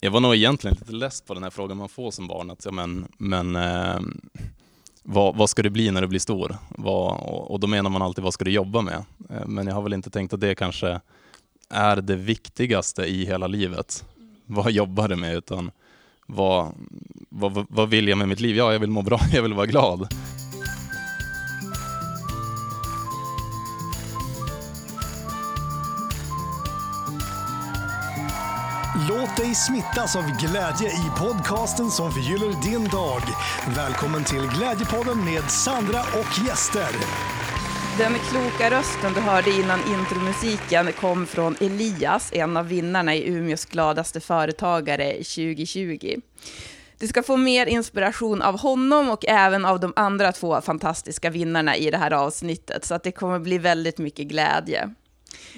jag 0.00 0.10
var 0.10 0.20
nog 0.20 0.34
egentligen 0.34 0.76
lite 0.80 0.92
less 0.92 1.20
på 1.20 1.34
den 1.34 1.42
här 1.42 1.50
frågan 1.50 1.76
man 1.76 1.88
får 1.88 2.10
som 2.10 2.28
barn, 2.28 2.50
att, 2.50 2.64
ja, 2.64 2.70
men, 2.70 3.06
men 3.18 3.56
eh, 3.56 4.00
vad, 5.02 5.36
vad, 5.36 5.50
ska 5.50 5.62
du 5.62 5.70
bli 5.70 5.90
när 5.90 6.00
du 6.00 6.06
blir 6.06 6.20
stor? 6.20 6.56
Vad, 6.68 7.20
och 7.22 7.60
då 7.60 7.66
menar 7.66 7.90
man 7.90 8.02
alltid, 8.02 8.24
vad 8.24 8.34
ska 8.34 8.44
du 8.44 8.50
jobba 8.50 8.80
med? 8.80 9.04
Eh, 9.30 9.46
men 9.46 9.66
jag 9.66 9.74
har 9.74 9.82
väl 9.82 9.92
inte 9.92 10.10
tänkt 10.10 10.32
att 10.32 10.40
det 10.40 10.54
kanske 10.54 11.00
är 11.70 11.96
det 11.96 12.16
viktigaste 12.16 13.02
i 13.02 13.24
hela 13.24 13.46
livet. 13.46 14.04
Vad 14.46 14.70
jobbar 14.70 15.08
du 15.08 15.16
med? 15.16 15.36
Utan 15.36 15.70
vad, 16.26 16.72
vad, 17.28 17.66
vad 17.68 17.90
vill 17.90 18.08
jag 18.08 18.18
med 18.18 18.28
mitt 18.28 18.40
liv? 18.40 18.56
Ja, 18.56 18.72
jag 18.72 18.80
vill 18.80 18.90
må 18.90 19.02
bra, 19.02 19.20
jag 19.32 19.42
vill 19.42 19.54
vara 19.54 19.66
glad. 19.66 20.08
Låt 29.30 29.36
dig 29.36 29.54
smittas 29.54 30.16
av 30.16 30.36
glädje 30.40 30.88
i 30.88 31.10
podcasten 31.18 31.90
som 31.90 32.12
förgyller 32.12 32.62
din 32.62 32.84
dag. 32.88 33.22
Välkommen 33.76 34.24
till 34.24 34.48
Glädjepodden 34.56 35.24
med 35.24 35.50
Sandra 35.50 36.00
och 36.00 36.46
gäster. 36.46 36.88
Den 37.98 38.12
kloka 38.14 38.78
rösten 38.78 39.12
du 39.14 39.20
hörde 39.20 39.50
innan 39.50 39.80
intromusiken 40.00 40.92
kom 40.92 41.26
från 41.26 41.56
Elias, 41.60 42.32
en 42.32 42.56
av 42.56 42.68
vinnarna 42.68 43.14
i 43.14 43.28
Umeås 43.28 43.64
gladaste 43.64 44.20
företagare 44.20 45.12
2020. 45.12 46.20
Du 46.98 47.06
ska 47.06 47.22
få 47.22 47.36
mer 47.36 47.66
inspiration 47.66 48.42
av 48.42 48.60
honom 48.60 49.10
och 49.10 49.24
även 49.28 49.64
av 49.64 49.80
de 49.80 49.92
andra 49.96 50.32
två 50.32 50.60
fantastiska 50.60 51.30
vinnarna 51.30 51.76
i 51.76 51.90
det 51.90 51.98
här 51.98 52.12
avsnittet, 52.12 52.84
så 52.84 52.94
att 52.94 53.02
det 53.02 53.12
kommer 53.12 53.38
bli 53.38 53.58
väldigt 53.58 53.98
mycket 53.98 54.26
glädje 54.26 54.90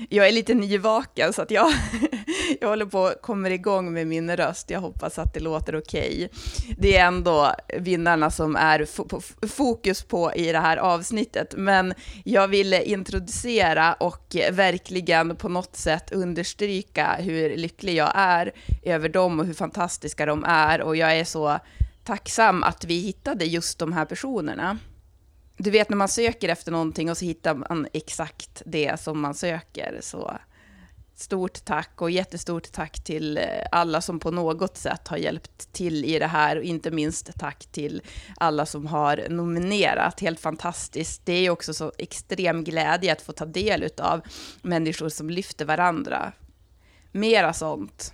jag 0.08 0.28
är 0.28 0.32
lite 0.32 0.54
nyvaken 0.54 1.32
så 1.32 1.42
att 1.42 1.50
jag, 1.50 1.72
jag 2.60 2.68
håller 2.68 2.86
på 2.86 3.06
att 3.06 3.22
komma 3.22 3.50
igång 3.50 3.92
med 3.92 4.06
min 4.06 4.36
röst. 4.36 4.70
Jag 4.70 4.80
hoppas 4.80 5.18
att 5.18 5.34
det 5.34 5.40
låter 5.40 5.76
okej. 5.76 6.28
Okay. 6.30 6.74
Det 6.78 6.96
är 6.96 7.06
ändå 7.06 7.54
vinnarna 7.78 8.30
som 8.30 8.56
är 8.56 8.86
fokus 9.46 10.02
på 10.02 10.32
i 10.34 10.52
det 10.52 10.58
här 10.58 10.76
avsnittet, 10.76 11.54
men 11.56 11.94
jag 12.24 12.48
ville 12.48 12.82
introducera 12.82 13.92
och 13.92 14.36
verkligen 14.52 15.36
på 15.36 15.48
något 15.48 15.76
sätt 15.76 16.12
understryka 16.12 17.16
hur 17.18 17.56
lycklig 17.56 17.94
jag 17.94 18.12
är 18.14 18.52
över 18.82 19.08
dem 19.08 19.40
och 19.40 19.46
hur 19.46 19.54
fantastiska 19.54 20.26
de 20.26 20.44
är 20.44 20.80
och 20.80 20.96
jag 20.96 21.18
är 21.18 21.24
så 21.24 21.58
tacksam 22.04 22.62
att 22.62 22.84
vi 22.84 22.98
hittade 22.98 23.44
just 23.44 23.78
de 23.78 23.92
här 23.92 24.04
personerna 24.04 24.78
du 25.56 25.70
vet 25.70 25.88
när 25.88 25.96
man 25.96 26.08
söker 26.08 26.48
efter 26.48 26.72
någonting 26.72 27.10
och 27.10 27.18
så 27.18 27.24
hittar 27.24 27.54
man 27.54 27.86
exakt 27.92 28.62
det 28.66 29.00
som 29.00 29.20
man 29.20 29.34
söker. 29.34 29.98
Så 30.00 30.38
stort 31.22 31.64
tack 31.64 31.90
och 32.02 32.10
jättestort 32.10 32.72
tack 32.72 33.04
till 33.04 33.38
eh, 33.38 33.44
alla 33.72 34.00
som 34.00 34.18
på 34.18 34.30
något 34.30 34.76
sätt 34.76 35.08
har 35.08 35.16
hjälpt 35.16 35.72
till 35.72 36.04
i 36.04 36.18
det 36.18 36.26
här 36.26 36.56
och 36.56 36.62
inte 36.62 36.90
minst 36.90 37.30
tack 37.38 37.66
till 37.72 38.02
alla 38.36 38.66
som 38.66 38.86
har 38.86 39.26
nominerat. 39.28 40.20
Helt 40.20 40.40
fantastiskt. 40.40 41.22
Det 41.24 41.32
är 41.32 41.50
också 41.50 41.74
så 41.74 41.92
extrem 41.98 42.64
glädje 42.64 43.12
att 43.12 43.22
få 43.22 43.32
ta 43.32 43.44
del 43.44 43.88
av 43.98 44.20
människor 44.62 45.08
som 45.08 45.30
lyfter 45.30 45.64
varandra. 45.64 46.32
Mera 47.12 47.52
sånt. 47.52 48.12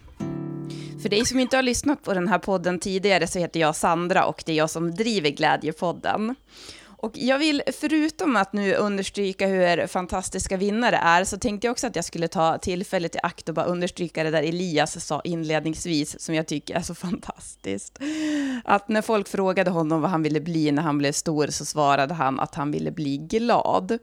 För 1.02 1.08
dig 1.08 1.26
som 1.26 1.38
inte 1.38 1.56
har 1.56 1.62
lyssnat 1.62 2.02
på 2.02 2.14
den 2.14 2.28
här 2.28 2.38
podden 2.38 2.78
tidigare 2.78 3.26
så 3.26 3.38
heter 3.38 3.60
jag 3.60 3.76
Sandra 3.76 4.24
och 4.24 4.42
det 4.46 4.52
är 4.52 4.56
jag 4.56 4.70
som 4.70 4.94
driver 4.94 5.30
Glädjepodden. 5.30 6.34
Och 7.00 7.12
jag 7.14 7.38
vill, 7.38 7.62
förutom 7.80 8.36
att 8.36 8.52
nu 8.52 8.74
understryka 8.74 9.46
hur 9.46 9.86
fantastiska 9.86 10.56
vinnare 10.56 10.96
är, 10.96 11.24
så 11.24 11.38
tänkte 11.38 11.66
jag 11.66 11.72
också 11.72 11.86
att 11.86 11.96
jag 11.96 12.04
skulle 12.04 12.28
ta 12.28 12.58
tillfället 12.58 13.14
i 13.14 13.18
akt 13.22 13.48
och 13.48 13.54
bara 13.54 13.66
understryka 13.66 14.24
det 14.24 14.30
där 14.30 14.42
Elias 14.42 15.06
sa 15.06 15.20
inledningsvis, 15.24 16.20
som 16.20 16.34
jag 16.34 16.46
tycker 16.46 16.74
är 16.74 16.80
så 16.80 16.94
fantastiskt. 16.94 17.98
Att 18.64 18.88
när 18.88 19.02
folk 19.02 19.28
frågade 19.28 19.70
honom 19.70 20.00
vad 20.00 20.10
han 20.10 20.22
ville 20.22 20.40
bli 20.40 20.72
när 20.72 20.82
han 20.82 20.98
blev 20.98 21.12
stor, 21.12 21.46
så 21.46 21.64
svarade 21.64 22.14
han 22.14 22.40
att 22.40 22.54
han 22.54 22.70
ville 22.70 22.90
bli 22.90 23.16
glad. 23.16 23.98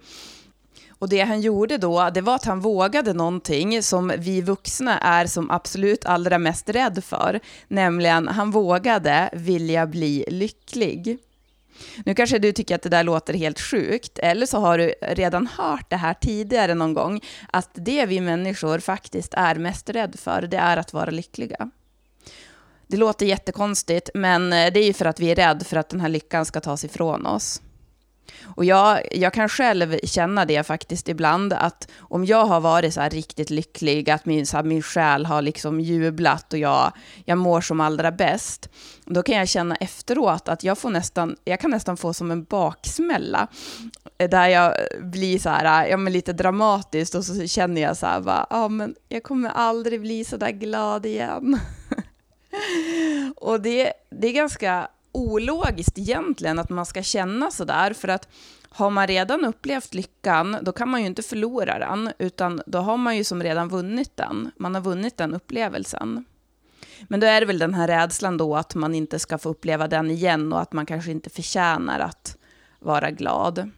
Och 0.89 1.09
det 1.09 1.21
han 1.21 1.41
gjorde 1.41 1.77
då, 1.77 2.09
det 2.13 2.21
var 2.21 2.35
att 2.35 2.45
han 2.45 2.59
vågade 2.59 3.13
någonting 3.13 3.83
som 3.83 4.13
vi 4.17 4.41
vuxna 4.41 4.99
är 4.99 5.25
som 5.27 5.51
absolut 5.51 6.05
allra 6.05 6.37
mest 6.37 6.69
rädd 6.69 7.03
för, 7.03 7.39
nämligen 7.67 8.27
han 8.27 8.51
vågade 8.51 9.29
vilja 9.33 9.87
bli 9.87 10.25
lycklig. 10.27 11.19
Nu 12.05 12.13
kanske 12.13 12.39
du 12.39 12.51
tycker 12.51 12.75
att 12.75 12.81
det 12.81 12.89
där 12.89 13.03
låter 13.03 13.33
helt 13.33 13.59
sjukt, 13.59 14.19
eller 14.19 14.45
så 14.45 14.59
har 14.59 14.77
du 14.77 14.93
redan 15.01 15.47
hört 15.47 15.89
det 15.89 15.95
här 15.95 16.13
tidigare 16.13 16.73
någon 16.73 16.93
gång, 16.93 17.21
att 17.51 17.69
det 17.73 18.05
vi 18.05 18.21
människor 18.21 18.79
faktiskt 18.79 19.33
är 19.33 19.55
mest 19.55 19.89
rädd 19.89 20.19
för, 20.19 20.41
det 20.41 20.57
är 20.57 20.77
att 20.77 20.93
vara 20.93 21.09
lyckliga. 21.09 21.69
Det 22.87 22.97
låter 22.97 23.25
jättekonstigt, 23.25 24.09
men 24.13 24.53
eh, 24.53 24.73
det 24.73 24.79
är 24.79 24.85
ju 24.85 24.93
för 24.93 25.05
att 25.05 25.19
vi 25.19 25.31
är 25.31 25.35
rädda 25.35 25.65
för 25.65 25.77
att 25.77 25.89
den 25.89 26.01
här 26.01 26.09
lyckan 26.09 26.45
ska 26.45 26.61
tas 26.61 26.85
ifrån 26.85 27.25
oss. 27.25 27.61
Och 28.55 28.65
jag, 28.65 29.01
jag 29.11 29.33
kan 29.33 29.49
själv 29.49 29.97
känna 30.03 30.45
det 30.45 30.63
faktiskt 30.63 31.09
ibland, 31.09 31.53
att 31.53 31.87
om 31.99 32.25
jag 32.25 32.45
har 32.45 32.59
varit 32.59 32.93
så 32.93 33.01
här 33.01 33.09
riktigt 33.09 33.49
lycklig, 33.49 34.09
att 34.09 34.25
min, 34.25 34.45
så 34.45 34.57
här, 34.57 34.63
min 34.63 34.81
själ 34.81 35.25
har 35.25 35.41
liksom 35.41 35.79
jublat 35.79 36.53
och 36.53 36.59
jag, 36.59 36.91
jag 37.25 37.37
mår 37.37 37.61
som 37.61 37.81
allra 37.81 38.11
bäst, 38.11 38.69
då 39.05 39.23
kan 39.23 39.35
jag 39.35 39.47
känna 39.47 39.75
efteråt 39.75 40.49
att 40.49 40.63
jag, 40.63 40.77
får 40.77 40.89
nästan, 40.89 41.35
jag 41.43 41.59
kan 41.59 41.71
nästan 41.71 41.97
få 41.97 42.13
som 42.13 42.31
en 42.31 42.43
baksmälla, 42.43 43.47
eh, 44.17 44.29
där 44.29 44.47
jag 44.47 44.73
blir 45.01 45.39
så 45.39 45.49
här, 45.49 45.87
ja 45.87 45.97
men 45.97 46.13
lite 46.13 46.33
dramatiskt, 46.33 47.15
och 47.15 47.25
så 47.25 47.47
känner 47.47 47.81
jag 47.81 47.97
så 47.97 48.05
här, 48.05 48.23
ja 48.25 48.47
ah, 48.49 48.69
men 48.69 48.95
jag 49.09 49.23
kommer 49.23 49.49
aldrig 49.49 50.01
bli 50.01 50.25
så 50.25 50.37
där 50.37 50.51
glad 50.51 51.05
igen. 51.05 51.59
och 53.35 53.61
det, 53.61 53.93
det 54.09 54.27
är 54.27 54.33
ganska 54.33 54.87
ologiskt 55.15 55.97
egentligen 55.97 56.59
att 56.59 56.69
man 56.69 56.85
ska 56.85 57.03
känna 57.03 57.51
så 57.51 57.65
där, 57.65 57.93
för 57.93 58.07
att 58.07 58.27
har 58.69 58.89
man 58.89 59.07
redan 59.07 59.45
upplevt 59.45 59.93
lyckan, 59.93 60.57
då 60.61 60.71
kan 60.71 60.89
man 60.89 61.01
ju 61.01 61.07
inte 61.07 61.23
förlora 61.23 61.79
den, 61.79 62.11
utan 62.19 62.61
då 62.65 62.77
har 62.77 62.97
man 62.97 63.17
ju 63.17 63.23
som 63.23 63.43
redan 63.43 63.69
vunnit 63.69 64.17
den. 64.17 64.51
Man 64.57 64.75
har 64.75 64.81
vunnit 64.81 65.17
den 65.17 65.33
upplevelsen. 65.33 66.25
Men 67.07 67.19
då 67.19 67.27
är 67.27 67.39
det 67.39 67.45
väl 67.45 67.59
den 67.59 67.73
här 67.73 67.87
rädslan 67.87 68.37
då 68.37 68.55
att 68.55 68.75
man 68.75 68.95
inte 68.95 69.19
ska 69.19 69.37
få 69.37 69.49
uppleva 69.49 69.87
den 69.87 70.11
igen 70.11 70.53
och 70.53 70.61
att 70.61 70.73
man 70.73 70.85
kanske 70.85 71.11
inte 71.11 71.29
förtjänar 71.29 71.99
att 71.99 72.37
vara 72.79 73.11
glad. 73.11 73.71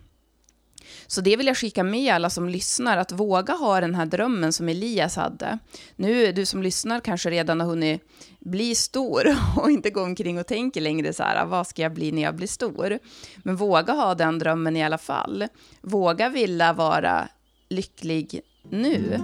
Så 1.08 1.22
det 1.22 1.36
vill 1.36 1.48
jag 1.48 1.58
skicka 1.58 1.84
med 1.84 2.14
alla 2.14 2.30
som 2.30 2.50
lyssnar, 2.50 2.98
att 2.98 3.12
våga 3.12 3.54
ha 3.54 3.82
den 3.82 3.96
här 3.96 4.06
drömmen 4.06 4.54
som 4.54 4.70
Elias 4.70 5.16
hade. 5.16 5.60
Nu, 5.96 6.32
du 6.32 6.46
som 6.46 6.64
lyssnar 6.64 7.00
kanske 7.00 7.30
redan 7.30 7.60
har 7.60 7.68
hunnit 7.68 8.02
bli 8.40 8.76
stor 8.76 9.24
och 9.58 9.72
inte 9.72 9.90
gå 9.90 10.04
omkring 10.04 10.40
och 10.40 10.48
tänker 10.48 10.82
längre 10.82 11.14
så 11.14 11.24
här, 11.24 11.46
vad 11.46 11.68
ska 11.68 11.82
jag 11.82 11.94
bli 11.94 12.12
när 12.12 12.22
jag 12.22 12.36
blir 12.36 12.48
stor? 12.48 13.00
Men 13.38 13.56
våga 13.56 13.94
ha 13.94 14.16
den 14.16 14.40
drömmen 14.40 14.76
i 14.76 14.84
alla 14.84 14.98
fall. 14.98 15.48
Våga 15.82 16.30
vilja 16.30 16.74
vara 16.74 17.28
lycklig 17.70 18.42
nu 18.70 19.20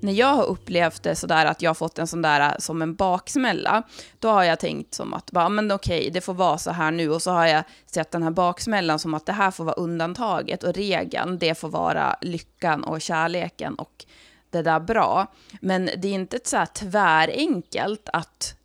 när 0.00 0.12
jag 0.12 0.34
har 0.34 0.44
upplevt 0.44 1.02
det 1.02 1.16
sådär 1.16 1.46
att 1.46 1.62
jag 1.62 1.70
har 1.70 1.74
fått 1.74 1.98
en 1.98 2.06
sån 2.06 2.22
där 2.22 2.40
äh, 2.40 2.58
som 2.58 2.82
en 2.82 2.94
baksmälla, 2.94 3.82
då 4.18 4.28
har 4.28 4.44
jag 4.44 4.60
tänkt 4.60 4.94
som 4.94 5.14
att, 5.14 5.30
bara, 5.30 5.48
men 5.48 5.70
okej, 5.72 6.10
det 6.10 6.20
får 6.20 6.34
vara 6.34 6.58
så 6.58 6.70
här 6.70 6.90
nu. 6.90 7.10
Och 7.10 7.22
så 7.22 7.30
har 7.30 7.46
jag 7.46 7.64
sett 7.86 8.10
den 8.10 8.22
här 8.22 8.30
baksmällan 8.30 8.98
som 8.98 9.14
att 9.14 9.26
det 9.26 9.32
här 9.32 9.50
får 9.50 9.64
vara 9.64 9.74
undantaget 9.74 10.62
och 10.64 10.74
regeln, 10.74 11.38
det 11.38 11.54
får 11.54 11.68
vara 11.68 12.16
lyckan 12.20 12.84
och 12.84 13.00
kärleken 13.00 13.74
och 13.74 14.04
det 14.50 14.62
där 14.62 14.80
bra. 14.80 15.26
Men 15.60 15.90
det 15.96 16.08
är 16.08 16.12
inte 16.12 16.36
ett 16.36 16.46
så 16.46 16.56
här 16.56 16.66
tvärenkelt 16.66 18.08
att 18.12 18.56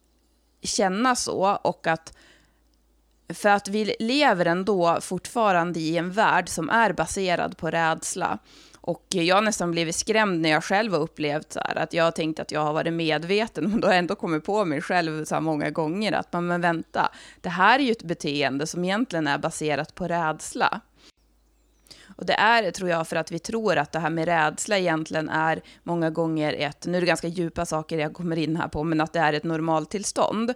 känna 0.62 1.16
så 1.16 1.60
och 1.64 1.88
att 1.88 2.14
för 3.34 3.50
att 3.50 3.68
vi 3.68 3.96
lever 4.00 4.46
ändå 4.46 4.98
fortfarande 5.02 5.80
i 5.80 5.98
en 5.98 6.12
värld 6.12 6.50
som 6.50 6.70
är 6.70 6.94
baserad 6.94 7.58
på 7.58 7.70
rädsla. 7.70 8.40
Och 8.82 9.06
jag 9.10 9.36
har 9.36 9.42
nästan 9.42 9.72
blivit 9.72 9.96
skrämd 9.96 10.42
när 10.42 10.50
jag 10.50 10.64
själv 10.64 10.94
har 10.94 11.00
upplevt 11.00 11.54
så 11.54 11.60
här, 11.66 11.78
att 11.78 11.94
jag 11.94 12.04
har 12.04 12.12
tänkt 12.12 12.40
att 12.40 12.52
jag 12.52 12.62
har 12.62 12.74
varit 12.74 12.94
medveten, 12.94 13.64
men 13.70 13.82
då 13.82 13.88
har 13.88 13.94
jag 13.94 14.00
ändå 14.00 14.16
kommit 14.16 14.46
på 14.46 14.66
mig 14.66 14.82
själv 14.82 15.26
så 15.26 15.36
här 15.36 15.42
många 15.42 15.70
gånger 15.70 16.12
att, 16.12 16.34
man, 16.34 16.48
men 16.48 16.62
vänta, 16.62 17.12
det 17.42 17.50
här 17.50 17.80
är 17.80 17.84
ju 17.84 17.92
ett 17.92 18.04
beteende 18.04 18.68
som 18.68 18.84
egentligen 18.84 19.28
är 19.28 19.38
baserat 19.38 19.96
på 19.96 20.08
rädsla. 20.08 20.82
Och 22.20 22.26
det 22.26 22.34
är, 22.34 22.72
tror 22.72 22.90
jag, 22.90 23.08
för 23.08 23.16
att 23.16 23.32
vi 23.32 23.40
tror 23.40 23.78
att 23.78 23.92
det 23.92 24.00
här 24.00 24.10
med 24.10 24.26
rädsla 24.26 24.78
egentligen 24.78 25.30
är 25.30 25.62
många 25.84 26.10
gånger 26.10 26.54
ett, 26.54 26.86
nu 26.86 26.98
är 26.98 27.02
det 27.02 27.08
ganska 27.08 27.28
djupa 27.28 27.66
saker 27.66 27.98
jag 27.98 28.14
kommer 28.14 28.38
in 28.38 28.56
här 28.56 28.68
på, 28.68 28.84
men 28.84 29.02
att 29.02 29.14
det 29.14 29.20
är 29.20 29.34
ett 29.34 29.44
normaltillstånd. 29.44 30.54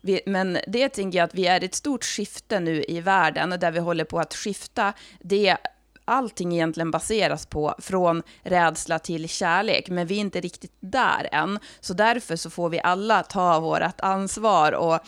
Vi, 0.00 0.20
men 0.26 0.58
det 0.68 0.88
tänker 0.88 1.18
jag 1.18 1.24
att 1.24 1.34
vi 1.34 1.46
är 1.46 1.62
i 1.62 1.66
ett 1.66 1.74
stort 1.74 2.04
skifte 2.04 2.60
nu 2.60 2.84
i 2.88 3.00
världen, 3.00 3.50
där 3.60 3.70
vi 3.70 3.78
håller 3.78 4.04
på 4.04 4.18
att 4.18 4.34
skifta 4.34 4.92
det 5.20 5.56
allting 6.04 6.52
egentligen 6.52 6.90
baseras 6.90 7.46
på, 7.46 7.74
från 7.78 8.22
rädsla 8.42 8.98
till 8.98 9.28
kärlek, 9.28 9.88
men 9.88 10.06
vi 10.06 10.16
är 10.16 10.20
inte 10.20 10.40
riktigt 10.40 10.72
där 10.80 11.28
än. 11.32 11.58
Så 11.80 11.94
därför 11.94 12.36
så 12.36 12.50
får 12.50 12.68
vi 12.68 12.80
alla 12.80 13.22
ta 13.22 13.60
vårt 13.60 14.00
ansvar 14.00 14.72
och 14.72 14.98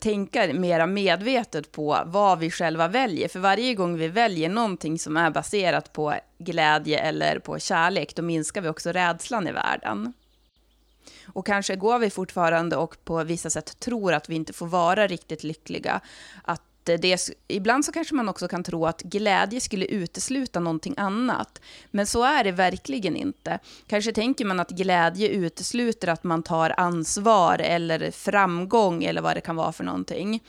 tänka 0.00 0.46
mera 0.52 0.86
medvetet 0.86 1.72
på 1.72 2.02
vad 2.06 2.38
vi 2.38 2.50
själva 2.50 2.88
väljer. 2.88 3.28
För 3.28 3.40
varje 3.40 3.74
gång 3.74 3.98
vi 3.98 4.08
väljer 4.08 4.48
någonting 4.48 4.98
som 4.98 5.16
är 5.16 5.30
baserat 5.30 5.92
på 5.92 6.14
glädje 6.38 6.98
eller 6.98 7.38
på 7.38 7.58
kärlek, 7.58 8.14
då 8.14 8.22
minskar 8.22 8.60
vi 8.60 8.68
också 8.68 8.92
rädslan 8.92 9.48
i 9.48 9.52
världen. 9.52 10.12
Och 11.26 11.46
kanske 11.46 11.76
går 11.76 11.98
vi 11.98 12.10
fortfarande 12.10 12.76
och 12.76 12.96
på 13.04 13.24
vissa 13.24 13.50
sätt 13.50 13.80
tror 13.80 14.12
att 14.12 14.28
vi 14.28 14.34
inte 14.34 14.52
får 14.52 14.66
vara 14.66 15.06
riktigt 15.06 15.44
lyckliga. 15.44 16.00
Att 16.44 16.62
Eh, 16.88 17.00
det, 17.00 17.30
ibland 17.48 17.84
så 17.84 17.92
kanske 17.92 18.14
man 18.14 18.28
också 18.28 18.48
kan 18.48 18.62
tro 18.62 18.86
att 18.86 19.02
glädje 19.02 19.60
skulle 19.60 19.84
utesluta 19.84 20.60
någonting 20.60 20.94
annat. 20.96 21.60
Men 21.90 22.06
så 22.06 22.24
är 22.24 22.44
det 22.44 22.52
verkligen 22.52 23.16
inte. 23.16 23.58
Kanske 23.86 24.12
tänker 24.12 24.44
man 24.44 24.60
att 24.60 24.70
glädje 24.70 25.28
utesluter 25.28 26.08
att 26.08 26.24
man 26.24 26.42
tar 26.42 26.74
ansvar 26.76 27.58
eller 27.58 28.10
framgång 28.10 29.04
eller 29.04 29.22
vad 29.22 29.36
det 29.36 29.40
kan 29.40 29.56
vara 29.56 29.72
för 29.72 29.84
någonting. 29.84 30.42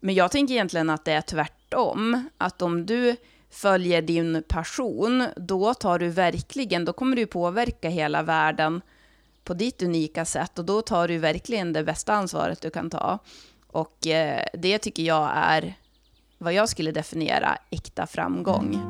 Men 0.00 0.14
jag 0.14 0.30
tänker 0.30 0.54
egentligen 0.54 0.90
att 0.90 1.04
det 1.04 1.12
är 1.12 1.20
tvärtom. 1.20 2.28
Att 2.38 2.62
om 2.62 2.86
du 2.86 3.16
följer 3.50 4.02
din 4.02 4.42
passion, 4.48 5.26
då 5.36 5.74
tar 5.74 5.98
du 5.98 6.08
verkligen, 6.08 6.84
då 6.84 6.92
kommer 6.92 7.16
du 7.16 7.26
påverka 7.26 7.88
hela 7.88 8.22
världen 8.22 8.80
på 9.44 9.54
ditt 9.54 9.82
unika 9.82 10.24
sätt 10.24 10.58
och 10.58 10.64
då 10.64 10.82
tar 10.82 11.08
du 11.08 11.18
verkligen 11.18 11.72
det 11.72 11.84
bästa 11.84 12.12
ansvaret 12.12 12.60
du 12.60 12.70
kan 12.70 12.90
ta. 12.90 13.18
Och 13.66 14.06
eh, 14.06 14.44
det 14.52 14.78
tycker 14.78 15.02
jag 15.02 15.30
är 15.34 15.74
vad 16.42 16.52
jag 16.52 16.68
skulle 16.68 16.92
definiera 16.92 17.58
äkta 17.70 18.06
framgång. 18.06 18.82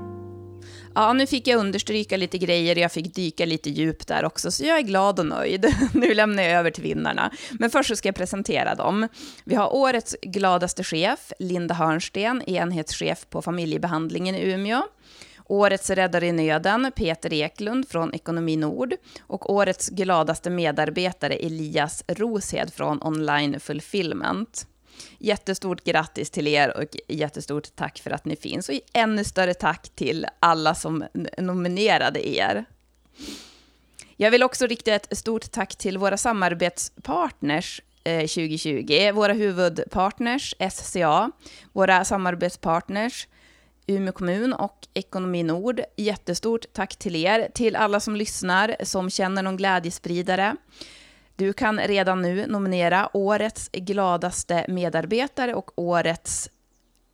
Ja, 0.95 1.13
nu 1.13 1.27
fick 1.27 1.47
jag 1.47 1.61
understryka 1.61 2.17
lite 2.17 2.39
grejer 2.39 2.77
och 2.77 2.81
jag 2.81 2.93
fick 2.93 3.15
dyka 3.15 3.45
lite 3.47 3.71
djupt 3.71 4.09
där 4.09 4.25
också, 4.25 4.51
så 4.51 4.65
jag 4.65 4.79
är 4.79 4.83
glad 4.83 5.19
och 5.19 5.27
nöjd. 5.27 5.75
Nu 5.95 6.15
lämnar 6.15 6.43
jag 6.43 6.53
över 6.53 6.71
till 6.71 6.83
vinnarna. 6.83 7.31
Men 7.51 7.71
först 7.71 7.89
så 7.89 7.97
ska 7.97 8.09
jag 8.09 8.17
presentera 8.17 8.75
dem. 8.75 9.09
Vi 9.45 9.55
har 9.55 9.75
årets 9.75 10.17
gladaste 10.23 10.85
chef, 10.85 11.33
Linda 11.39 11.75
Hörnsten, 11.75 12.43
enhetschef 12.43 13.27
på 13.31 13.43
familjebehandlingen 13.43 14.35
i 14.35 14.53
Umeå. 14.53 14.83
Årets 15.45 15.91
räddare 15.91 16.27
i 16.27 16.33
nöden, 16.33 16.93
Peter 16.97 17.33
Eklund 17.33 17.89
från 17.89 18.15
Ekonomi 18.15 18.57
Nord. 18.57 18.95
Och 19.27 19.53
årets 19.53 19.89
gladaste 19.89 20.51
medarbetare, 20.51 21.35
Elias 21.35 22.05
Roshed 22.09 22.73
från 22.73 23.03
Online 23.03 23.61
Fulfillment. 23.61 24.67
Jättestort 25.19 25.85
grattis 25.85 26.31
till 26.31 26.49
er 26.49 26.77
och 26.77 26.97
jättestort 27.09 27.77
tack 27.77 27.99
för 27.99 28.11
att 28.11 28.25
ni 28.25 28.37
finns. 28.37 28.69
Och 28.69 28.75
ännu 28.93 29.25
större 29.25 29.55
tack 29.55 29.89
till 29.89 30.27
alla 30.41 30.75
som 30.75 31.05
nominerade 31.39 32.29
er. 32.29 32.65
Jag 34.17 34.31
vill 34.31 34.43
också 34.43 34.67
rikta 34.67 34.95
ett 34.95 35.19
stort 35.19 35.53
tack 35.53 35.77
till 35.77 35.99
våra 35.99 36.17
samarbetspartners 36.17 37.83
eh, 38.05 38.21
2020. 38.21 39.13
Våra 39.15 39.33
huvudpartners 39.33 40.55
SCA, 40.71 41.31
våra 41.73 42.05
samarbetspartners 42.05 43.27
Umeå 43.87 44.13
kommun 44.13 44.53
och 44.53 44.87
Ekonomi 44.95 45.43
Nord. 45.43 45.81
Jättestort 45.97 46.65
tack 46.73 46.97
till 46.97 47.17
er, 47.17 47.49
till 47.55 47.77
alla 47.77 48.01
som 48.01 48.17
lyssnar, 48.17 48.77
som 48.83 49.11
känner 49.11 49.43
någon 49.43 49.57
glädjespridare. 49.57 50.57
Du 51.37 51.53
kan 51.53 51.79
redan 51.79 52.23
nu 52.23 52.47
nominera 52.47 53.09
Årets 53.13 53.71
gladaste 53.73 54.65
medarbetare 54.69 55.55
och 55.55 55.71
Årets 55.75 56.51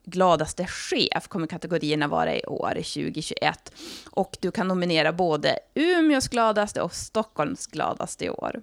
gladaste 0.04 0.66
chef 0.66 1.28
kommer 1.28 1.46
kategorierna 1.46 2.08
vara 2.08 2.36
i 2.36 2.44
år 2.44 2.70
2021. 2.70 3.72
Och 4.10 4.36
du 4.40 4.50
kan 4.50 4.68
nominera 4.68 5.12
både 5.12 5.58
Umeås 5.74 6.28
gladaste 6.28 6.82
och 6.82 6.94
Stockholms 6.94 7.66
gladaste 7.66 8.24
i 8.24 8.30
år. 8.30 8.62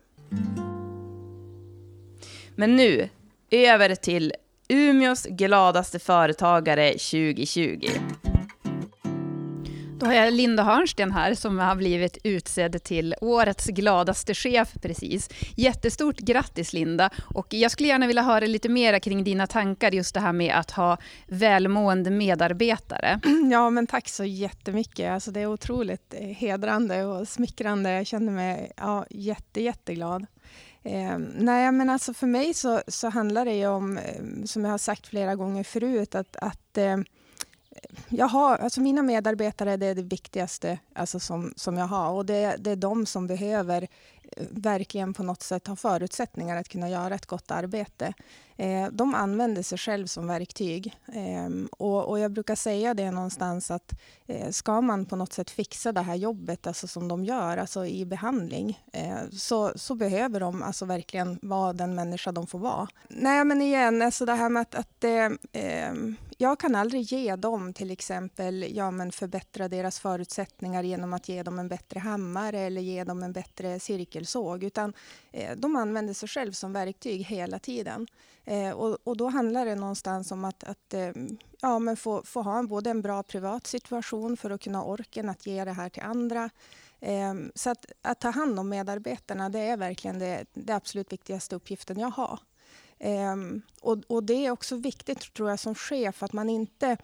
Men 2.56 2.76
nu, 2.76 3.10
över 3.50 3.96
till 3.96 4.34
Umeås 4.68 5.26
gladaste 5.30 6.00
företagare 6.00 6.90
2020. 6.90 7.88
Då 10.00 10.06
har 10.06 10.14
jag 10.14 10.34
Linda 10.34 10.64
Hörnsten 10.64 11.12
här 11.12 11.34
som 11.34 11.60
har 11.60 11.76
blivit 11.76 12.18
utsedd 12.24 12.84
till 12.84 13.16
årets 13.22 13.68
gladaste 13.68 14.34
chef 14.34 14.74
precis. 14.82 15.30
Jättestort 15.56 16.18
grattis 16.18 16.74
Linda 16.74 17.10
och 17.36 17.48
jag 17.50 17.72
skulle 17.72 17.90
gärna 17.90 18.08
vilja 18.08 18.22
höra 18.22 18.46
lite 18.46 18.70
mer 18.70 19.00
kring 19.00 19.24
dina 19.24 19.48
tankar 19.48 19.92
just 19.92 20.14
det 20.14 20.20
här 20.20 20.34
med 20.34 20.56
att 20.56 20.72
ha 20.72 20.98
välmående 21.28 22.10
medarbetare. 22.10 23.20
Ja 23.52 23.70
men 23.70 23.88
tack 23.88 24.10
så 24.10 24.24
jättemycket. 24.24 25.12
Alltså, 25.12 25.32
det 25.32 25.40
är 25.40 25.48
otroligt 25.48 26.14
eh, 26.14 26.28
hedrande 26.28 27.04
och 27.06 27.28
smickrande. 27.28 27.92
Jag 27.92 28.08
känner 28.08 28.32
mig 28.32 28.72
ja, 28.78 29.06
jätte, 29.10 29.62
jätteglad. 29.62 30.26
Eh, 30.84 31.18
nej, 31.36 31.72
men 31.72 31.90
alltså 31.90 32.14
för 32.14 32.28
mig 32.28 32.54
så, 32.54 32.82
så 32.88 33.10
handlar 33.10 33.46
det 33.46 33.54
ju 33.54 33.68
om, 33.68 33.98
eh, 33.98 34.44
som 34.46 34.64
jag 34.64 34.72
har 34.72 34.78
sagt 34.78 35.08
flera 35.08 35.36
gånger 35.36 35.64
förut, 35.64 36.16
att, 36.16 36.36
att 36.36 36.78
eh, 36.78 36.98
jag 38.10 38.28
har, 38.28 38.58
alltså 38.58 38.82
mina 38.82 39.02
medarbetare 39.02 39.78
det 39.78 39.86
är 39.86 39.96
det 39.96 40.02
viktigaste 40.02 40.80
alltså 40.94 41.20
som, 41.20 41.54
som 41.56 41.78
jag 41.78 41.86
har 41.88 42.12
och 42.12 42.26
det, 42.26 42.56
det 42.60 42.72
är 42.72 42.76
de 42.76 43.06
som 43.06 43.28
behöver 43.28 43.82
eh, 43.82 44.46
verkligen 44.52 45.14
på 45.14 45.24
något 45.24 45.44
sätt 45.44 45.68
ha 45.68 45.76
förutsättningar 45.76 46.58
att 46.58 46.70
kunna 46.70 46.90
göra 46.90 47.16
ett 47.16 47.26
gott 47.26 47.52
arbete. 47.52 48.14
Eh, 48.58 48.88
de 48.92 49.16
använder 49.16 49.64
sig 49.64 49.78
själv 49.78 50.06
som 50.06 50.28
verktyg. 50.28 50.94
Eh, 51.08 51.50
och, 51.72 52.10
och, 52.10 52.20
jag 52.20 52.32
brukar 52.32 52.56
säga 52.56 52.94
det 52.94 53.12
någonstans 53.12 53.72
att 53.72 53.94
eh, 54.28 54.50
ska 54.50 54.82
man 54.82 55.06
på 55.06 55.16
något 55.16 55.34
sätt 55.34 55.50
fixa 55.50 55.92
det 55.92 56.02
här 56.02 56.16
jobbet 56.16 56.68
alltså 56.68 56.88
som 56.88 57.08
de 57.08 57.26
gör, 57.26 57.58
alltså 57.58 57.86
i 57.86 58.06
behandling, 58.06 58.80
eh, 58.94 59.30
så, 59.32 59.72
så 59.76 59.96
behöver 59.96 60.40
de 60.40 60.64
alltså 60.64 60.86
verkligen 60.86 61.40
vara 61.42 61.74
den 61.74 61.96
människa 61.96 62.32
de 62.32 62.48
får 62.48 62.60
vara. 62.60 62.88
Nej, 63.08 63.46
men 63.46 63.62
igen, 63.62 64.02
alltså 64.02 64.26
det 64.26 64.34
här 64.34 64.50
med 64.50 64.62
att, 64.62 64.76
att 64.76 65.04
eh, 65.04 65.30
ehm, 65.54 66.16
jag 66.38 66.60
kan 66.60 66.76
aldrig 66.76 67.02
ge 67.02 67.36
dem 67.36 67.74
till 67.74 67.92
exempel 67.92 68.66
ja, 68.76 68.92
men 68.92 69.12
förbättra 69.12 69.68
deras 69.68 70.00
förutsättningar 70.00 70.84
genom 70.84 71.14
att 71.14 71.30
ge 71.30 71.44
dem 71.44 71.60
en 71.60 71.68
bättre 71.68 72.00
hammare 72.00 72.60
eller 72.60 72.82
ge 72.82 73.04
dem 73.04 73.24
en 73.24 73.34
bättre 73.34 73.80
cirkelsåg, 73.80 74.64
utan 74.64 74.94
eh, 75.32 75.56
de 75.58 75.76
använder 75.76 76.14
sig 76.14 76.30
själv 76.30 76.52
som 76.52 76.74
verktyg 76.74 77.26
hela 77.26 77.60
tiden. 77.60 78.08
Eh, 78.46 78.72
och, 78.72 78.98
och, 79.04 79.18
då 79.18 79.30
handlar 79.30 79.66
det 79.66 79.76
någonstans 79.76 80.32
om 80.32 80.46
att, 80.46 80.64
att 80.64 80.94
eh, 80.94 81.12
ja, 81.62 81.80
men 81.80 81.98
få, 81.98 82.24
få 82.24 82.42
ha 82.42 82.60
en, 82.60 82.68
både 82.68 82.90
en 82.90 83.02
bra 83.02 83.24
privat 83.24 83.68
situation 83.68 84.38
för 84.38 84.50
att 84.50 84.62
kunna 84.62 84.84
orken 84.84 85.30
att 85.30 85.46
ge 85.46 85.66
det 85.66 85.72
här 85.72 85.90
till 85.90 86.04
andra. 86.04 86.50
Eh, 87.00 87.34
så 87.56 87.70
att, 87.70 87.86
att, 88.02 88.20
ta 88.20 88.30
hand 88.30 88.60
om 88.60 88.70
medarbetarna, 88.70 89.50
det 89.50 89.60
är 89.60 89.78
verkligen 89.78 90.20
det, 90.20 90.46
det 90.54 90.74
absolut 90.74 91.14
viktigaste 91.14 91.56
uppgiften 91.56 92.00
jag 92.00 92.10
har. 92.10 92.40
Eh, 93.00 93.36
och, 93.82 93.98
och, 94.08 94.24
det 94.24 94.46
är 94.46 94.52
också 94.52 94.76
viktigt, 94.76 95.34
tror 95.34 95.50
jag, 95.50 95.60
som 95.60 95.76
chef 95.76 96.24
att 96.24 96.34
man 96.34 96.50
inte 96.50 96.98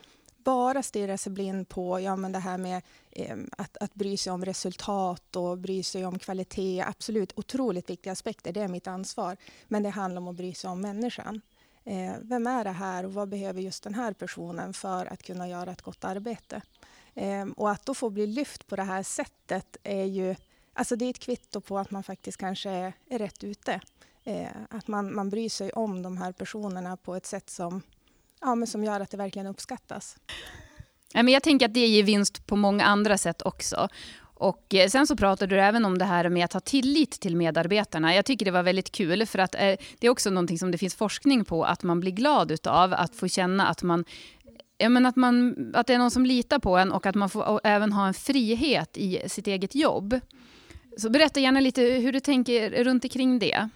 bara 0.43 0.83
stirra 0.83 1.17
sig 1.17 1.31
blind 1.31 1.69
på 1.69 1.99
ja, 1.99 2.15
men 2.15 2.31
det 2.31 2.39
här 2.39 2.57
med 2.57 2.81
eh, 3.11 3.37
att, 3.57 3.77
att 3.77 3.93
bry 3.93 4.17
sig 4.17 4.33
om 4.33 4.45
resultat 4.45 5.35
och 5.35 5.57
bry 5.57 5.83
sig 5.83 6.05
om 6.05 6.19
kvalitet. 6.19 6.83
Absolut 6.87 7.33
otroligt 7.35 7.89
viktiga 7.89 8.13
aspekter, 8.13 8.53
det 8.53 8.61
är 8.61 8.67
mitt 8.67 8.87
ansvar. 8.87 9.37
Men 9.67 9.83
det 9.83 9.89
handlar 9.89 10.21
om 10.21 10.27
att 10.27 10.35
bry 10.35 10.53
sig 10.53 10.69
om 10.69 10.81
människan. 10.81 11.41
Eh, 11.83 12.13
vem 12.21 12.47
är 12.47 12.63
det 12.63 12.71
här 12.71 13.05
och 13.05 13.13
vad 13.13 13.29
behöver 13.29 13.61
just 13.61 13.83
den 13.83 13.93
här 13.93 14.13
personen 14.13 14.73
för 14.73 15.05
att 15.05 15.23
kunna 15.23 15.47
göra 15.49 15.71
ett 15.71 15.81
gott 15.81 16.03
arbete? 16.03 16.61
Eh, 17.13 17.45
och 17.57 17.71
att 17.71 17.85
då 17.85 17.93
få 17.93 18.09
bli 18.09 18.27
lyft 18.27 18.67
på 18.67 18.75
det 18.75 18.83
här 18.83 19.03
sättet 19.03 19.77
är 19.83 20.05
ju 20.05 20.35
alltså 20.73 20.95
det 20.95 21.05
är 21.05 21.09
ett 21.09 21.19
kvitto 21.19 21.61
på 21.61 21.79
att 21.79 21.91
man 21.91 22.03
faktiskt 22.03 22.37
kanske 22.37 22.69
är, 22.69 22.93
är 23.09 23.19
rätt 23.19 23.43
ute. 23.43 23.81
Eh, 24.23 24.47
att 24.69 24.87
man, 24.87 25.15
man 25.15 25.29
bryr 25.29 25.49
sig 25.49 25.71
om 25.71 26.01
de 26.01 26.17
här 26.17 26.31
personerna 26.31 26.97
på 26.97 27.15
ett 27.15 27.25
sätt 27.25 27.49
som 27.49 27.81
ja, 28.41 28.55
men 28.55 28.67
som 28.67 28.83
gör 28.83 28.99
att 28.99 29.11
det 29.11 29.17
verkligen 29.17 29.47
uppskattas. 29.47 30.17
Ja, 31.13 31.23
men 31.23 31.33
jag 31.33 31.43
tänker 31.43 31.65
att 31.65 31.73
det 31.73 31.87
ger 31.87 32.03
vinst 32.03 32.47
på 32.47 32.55
många 32.55 32.85
andra 32.85 33.17
sätt 33.17 33.41
också. 33.41 33.87
Och 34.21 34.75
eh, 34.75 34.89
sen 34.89 35.07
så 35.07 35.15
pratade 35.15 35.55
du 35.55 35.61
även 35.61 35.85
om 35.85 35.97
det 35.97 36.05
här 36.05 36.29
med 36.29 36.45
att 36.45 36.53
ha 36.53 36.59
tillit 36.59 37.11
till 37.11 37.35
medarbetarna. 37.35 38.15
Jag 38.15 38.25
tycker 38.25 38.45
det 38.45 38.51
var 38.51 38.63
väldigt 38.63 38.91
kul 38.91 39.25
för 39.25 39.39
att 39.39 39.55
eh, 39.55 39.75
det 39.99 40.07
är 40.07 40.09
också 40.09 40.29
någonting 40.29 40.59
som 40.59 40.71
det 40.71 40.77
finns 40.77 40.95
forskning 40.95 41.45
på 41.45 41.63
att 41.63 41.83
man 41.83 41.99
blir 41.99 42.11
glad 42.11 42.51
utav. 42.51 42.93
Att 42.93 43.15
få 43.15 43.27
känna 43.27 43.67
att 43.67 43.83
man 43.83 44.05
Ja, 44.77 44.89
men 44.89 45.05
att, 45.05 45.15
man, 45.15 45.55
att 45.73 45.87
det 45.87 45.93
är 45.93 45.97
någon 45.97 46.11
som 46.11 46.25
litar 46.25 46.59
på 46.59 46.77
en 46.77 46.91
och 46.91 47.05
att 47.05 47.15
man 47.15 47.29
får 47.29 47.61
även 47.63 47.91
ha 47.91 48.07
en 48.07 48.13
frihet 48.13 48.97
i 48.97 49.21
sitt 49.27 49.47
eget 49.47 49.75
jobb. 49.75 50.19
Så 50.97 51.09
berätta 51.09 51.39
gärna 51.39 51.59
lite 51.59 51.81
hur 51.81 52.11
du 52.11 52.19
tänker 52.19 52.83
runt 52.83 53.03
omkring 53.03 53.39
det. 53.39 53.69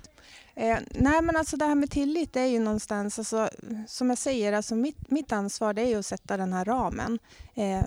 Eh, 0.58 0.78
nej, 0.92 1.22
men 1.22 1.38
alltså 1.38 1.58
det 1.58 1.66
här 1.66 1.76
med 1.76 1.92
tillit 1.92 2.36
är 2.36 2.46
ju 2.46 2.60
någonstans, 2.60 3.20
alltså, 3.20 3.50
som 3.88 4.10
jag 4.10 4.18
säger, 4.18 4.54
alltså 4.54 4.76
mitt, 4.76 5.12
mitt 5.12 5.32
ansvar 5.32 5.74
det 5.74 5.82
är 5.82 5.88
ju 5.88 6.00
att 6.00 6.06
sätta 6.06 6.38
den 6.38 6.54
här 6.54 6.66
ramen 6.66 7.20
eh, 7.54 7.84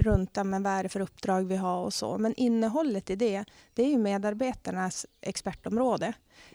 runt 0.00 0.36
men 0.44 0.62
vad 0.62 0.72
är 0.72 0.82
det 0.82 0.88
för 0.88 1.00
uppdrag 1.00 1.42
vi 1.42 1.56
har 1.56 1.84
och 1.84 1.94
så. 1.94 2.18
Men 2.18 2.34
innehållet 2.34 3.10
i 3.10 3.16
det, 3.16 3.44
det 3.74 3.82
är 3.82 3.88
ju 3.88 3.98
medarbetarnas 3.98 5.06
expertområde. 5.20 6.12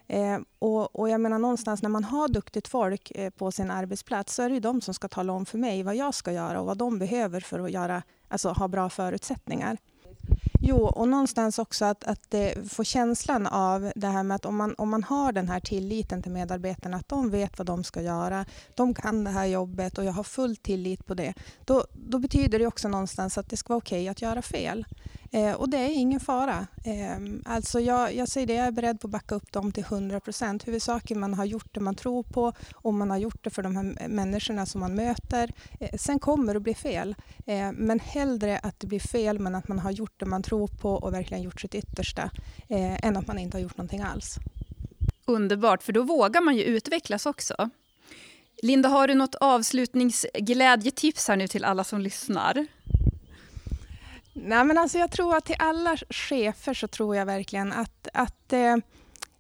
Eh, 0.08 0.40
och, 0.60 1.00
och, 1.00 1.10
jag 1.10 1.22
menar 1.22 1.40
någonstans 1.40 1.82
när 1.82 1.90
man 1.90 2.04
har 2.04 2.28
duktigt 2.28 2.68
folk 2.68 3.12
eh, 3.12 3.30
på 3.30 3.52
sin 3.52 3.72
arbetsplats 3.72 4.36
så 4.36 4.44
är 4.44 4.50
det 4.50 4.56
ju 4.56 4.62
de 4.62 4.82
som 4.82 4.94
ska 4.94 5.08
tala 5.08 5.34
om 5.34 5.46
för 5.46 5.58
mig 5.58 5.84
vad 5.84 5.96
jag 5.96 6.14
ska 6.14 6.32
göra 6.32 6.60
och 6.60 6.66
vad 6.66 6.78
de 6.78 7.00
behöver 7.00 7.40
för 7.40 7.60
att 7.60 7.72
göra, 7.72 8.04
alltså, 8.28 8.50
ha 8.50 8.68
bra 8.68 8.90
förutsättningar. 8.90 9.78
Jo, 10.68 10.78
och 10.78 11.08
någonstans 11.08 11.60
också 11.60 11.86
att, 11.86 12.04
att 12.04 12.36
få 12.70 12.84
känslan 12.84 13.48
av 13.48 13.92
det 13.96 14.08
här 14.08 14.24
med 14.24 14.36
att 14.36 14.46
om 14.46 14.56
man, 14.56 14.76
om 14.78 14.90
man 14.90 15.04
har 15.04 15.32
den 15.32 15.50
här 15.50 15.60
tilliten 15.60 16.22
till 16.22 16.32
medarbetarna, 16.32 16.98
att 16.98 17.10
de 17.10 17.30
vet 17.30 17.58
vad 17.58 17.68
de 17.68 17.84
ska 17.84 18.02
göra, 18.02 18.46
de 18.76 18.94
kan 18.94 19.24
det 19.24 19.30
här 19.30 19.46
jobbet 19.46 19.98
och 19.98 20.06
jag 20.06 20.12
har 20.12 20.24
full 20.24 20.56
tillit 20.56 21.06
på 21.06 21.14
det, 21.14 21.34
då, 21.66 21.86
då 21.94 22.20
betyder 22.20 22.60
det 22.60 22.68
också 22.68 22.88
någonstans 22.88 23.38
att 23.38 23.50
det 23.50 23.58
ska 23.58 23.74
vara 23.74 23.78
okej 23.78 24.02
okay 24.02 24.08
att 24.08 24.22
göra 24.22 24.42
fel. 24.42 24.86
Eh, 25.36 25.54
och 25.54 25.70
det 25.70 25.78
är 25.78 25.90
ingen 25.90 26.20
fara. 26.20 26.68
Eh, 26.84 27.18
alltså 27.46 27.80
jag, 27.80 28.16
jag 28.16 28.28
säger 28.28 28.48
det, 28.48 28.54
jag 28.54 28.68
är 28.68 28.72
beredd 28.72 29.00
på 29.00 29.08
att 29.08 29.12
backa 29.12 29.36
upp 29.36 29.52
dem 29.52 29.72
till 29.72 29.84
100 29.84 30.20
procent. 30.20 30.68
Huvudsaken 30.68 31.20
man 31.20 31.34
har 31.34 31.46
gjort 31.46 31.74
det 31.74 31.80
man 31.80 31.96
tror 31.96 32.24
på 32.24 32.54
och 32.76 32.94
man 32.94 33.10
har 33.10 33.18
gjort 33.18 33.44
det 33.44 33.50
för 33.50 33.64
de 33.64 33.76
här 33.76 34.08
människorna 34.08 34.66
som 34.66 34.82
man 34.82 34.96
möter. 34.96 35.52
Eh, 35.80 35.98
sen 35.98 36.20
kommer 36.20 36.54
det 36.54 36.58
att 36.58 36.64
bli 36.64 36.76
fel. 36.76 37.16
Eh, 37.46 37.72
men 37.74 38.00
hellre 38.00 38.60
att 38.60 38.80
det 38.80 38.88
blir 38.88 39.00
fel 39.00 39.40
men 39.40 39.56
att 39.56 39.68
man 39.68 39.80
har 39.80 39.92
gjort 39.92 40.20
det 40.20 40.26
man 40.26 40.44
tror 40.44 40.68
på 40.68 40.92
och 40.92 41.14
verkligen 41.14 41.44
gjort 41.44 41.62
sitt 41.62 41.76
yttersta 41.76 42.30
eh, 42.68 43.06
än 43.06 43.18
att 43.18 43.28
man 43.28 43.40
inte 43.40 43.58
har 43.58 43.62
gjort 43.62 43.78
någonting 43.78 44.02
alls. 44.02 44.36
Underbart, 45.26 45.84
för 45.84 45.94
då 45.94 46.04
vågar 46.04 46.42
man 46.42 46.56
ju 46.58 46.64
utvecklas 46.64 47.26
också. 47.26 47.70
Linda, 48.62 48.90
har 48.90 49.08
du 49.08 49.14
något 49.14 49.36
avslutningsglädjetips 49.36 51.28
här 51.28 51.36
nu 51.36 51.48
till 51.48 51.66
alla 51.66 51.84
som 51.84 52.02
lyssnar? 52.02 52.68
Nej, 54.38 54.64
men 54.64 54.78
alltså 54.78 54.98
jag 54.98 55.12
tror 55.12 55.36
att 55.36 55.46
till 55.46 55.56
alla 55.60 55.98
chefer 56.10 56.74
så 56.74 56.88
tror 56.88 57.16
jag 57.16 57.26
verkligen 57.26 57.74
att, 57.74 58.08
att 58.14 58.54
eh, 58.54 58.76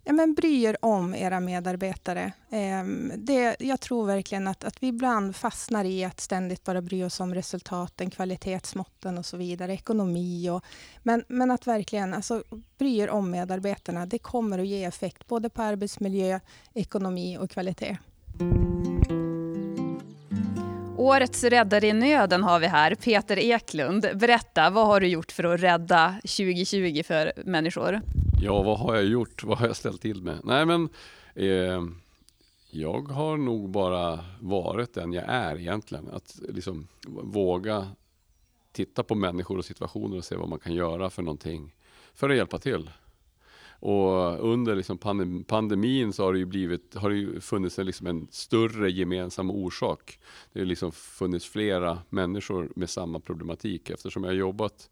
ja, 0.03 0.13
men 0.13 0.33
bry 0.33 0.63
er 0.63 0.77
om 0.81 1.15
era 1.15 1.39
medarbetare. 1.39 2.31
Eh, 2.49 2.83
det, 3.17 3.55
jag 3.59 3.79
tror 3.79 4.05
verkligen 4.05 4.47
att, 4.47 4.63
att 4.63 4.83
vi 4.83 4.87
ibland 4.87 5.35
fastnar 5.35 5.85
i 5.85 6.03
att 6.03 6.19
ständigt 6.19 6.63
bara 6.63 6.81
bry 6.81 7.03
oss 7.03 7.19
om 7.19 7.35
resultaten, 7.35 8.09
kvalitetsmåtten 8.09 9.17
och 9.17 9.25
så 9.25 9.37
vidare, 9.37 9.73
ekonomi. 9.73 10.49
Och, 10.49 10.63
men, 11.03 11.23
men 11.27 11.51
att 11.51 11.67
verkligen 11.67 12.13
alltså, 12.13 12.43
bry 12.77 12.97
er 12.97 13.09
om 13.09 13.31
medarbetarna. 13.31 14.05
Det 14.05 14.19
kommer 14.19 14.59
att 14.59 14.67
ge 14.67 14.83
effekt 14.83 15.27
både 15.27 15.49
på 15.49 15.61
arbetsmiljö, 15.61 16.39
ekonomi 16.73 17.37
och 17.37 17.49
kvalitet. 17.49 17.97
Årets 21.05 21.43
räddare 21.43 21.87
i 21.87 21.93
nöden 21.93 22.43
har 22.43 22.59
vi 22.59 22.67
här, 22.67 22.95
Peter 22.95 23.39
Eklund. 23.39 24.05
Berätta, 24.15 24.69
vad 24.69 24.87
har 24.87 24.99
du 24.99 25.07
gjort 25.07 25.31
för 25.31 25.43
att 25.43 25.61
rädda 25.61 26.15
2020 26.21 27.03
för 27.03 27.33
människor? 27.45 28.01
Ja, 28.41 28.63
vad 28.63 28.79
har 28.79 28.95
jag 28.95 29.05
gjort? 29.05 29.43
Vad 29.43 29.57
har 29.57 29.67
jag 29.67 29.75
ställt 29.75 30.01
till 30.01 30.21
med? 30.21 30.39
Nej, 30.43 30.65
men 30.65 30.89
eh, 31.35 31.83
jag 32.69 33.07
har 33.07 33.37
nog 33.37 33.69
bara 33.69 34.19
varit 34.39 34.93
den 34.93 35.13
jag 35.13 35.23
är 35.27 35.59
egentligen. 35.59 36.09
Att 36.13 36.39
liksom 36.49 36.87
våga 37.07 37.87
titta 38.71 39.03
på 39.03 39.15
människor 39.15 39.57
och 39.57 39.65
situationer 39.65 40.17
och 40.17 40.25
se 40.25 40.35
vad 40.35 40.49
man 40.49 40.59
kan 40.59 40.73
göra 40.73 41.09
för 41.09 41.21
någonting 41.21 41.75
för 42.13 42.29
att 42.29 42.35
hjälpa 42.35 42.57
till. 42.57 42.89
Och 43.79 44.51
under 44.51 44.75
liksom 44.75 44.97
pandemin 45.47 46.13
så 46.13 46.23
har 46.23 46.33
det 46.33 46.39
ju, 46.39 46.45
blivit, 46.45 46.95
har 46.95 47.09
det 47.09 47.15
ju 47.15 47.39
funnits 47.39 47.79
en, 47.79 47.85
liksom 47.85 48.07
en 48.07 48.27
större 48.31 48.91
gemensam 48.91 49.51
orsak. 49.51 50.19
Det 50.53 50.59
har 50.59 50.65
liksom 50.65 50.91
funnits 50.91 51.45
flera 51.45 51.99
människor 52.09 52.71
med 52.75 52.89
samma 52.89 53.19
problematik 53.19 53.89
eftersom 53.89 54.23
jag 54.23 54.29
har 54.29 54.35
jobbat, 54.35 54.89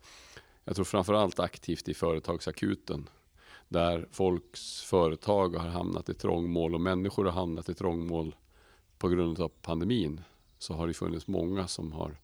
jag 0.63 0.75
tror 0.75 0.85
framförallt 0.85 1.39
aktivt 1.39 1.89
i 1.89 1.93
företagsakuten 1.93 3.09
där 3.67 4.07
folks 4.11 4.81
företag 4.81 5.55
har 5.55 5.69
hamnat 5.69 6.09
i 6.09 6.13
trångmål 6.13 6.75
och 6.75 6.81
människor 6.81 7.25
har 7.25 7.31
hamnat 7.31 7.69
i 7.69 7.73
trångmål 7.73 8.35
på 8.97 9.07
grund 9.07 9.39
av 9.39 9.51
pandemin 9.61 10.21
så 10.59 10.73
har 10.73 10.87
det 10.87 10.93
funnits 10.93 11.27
många 11.27 11.67
som 11.67 11.91
har, 11.91 12.19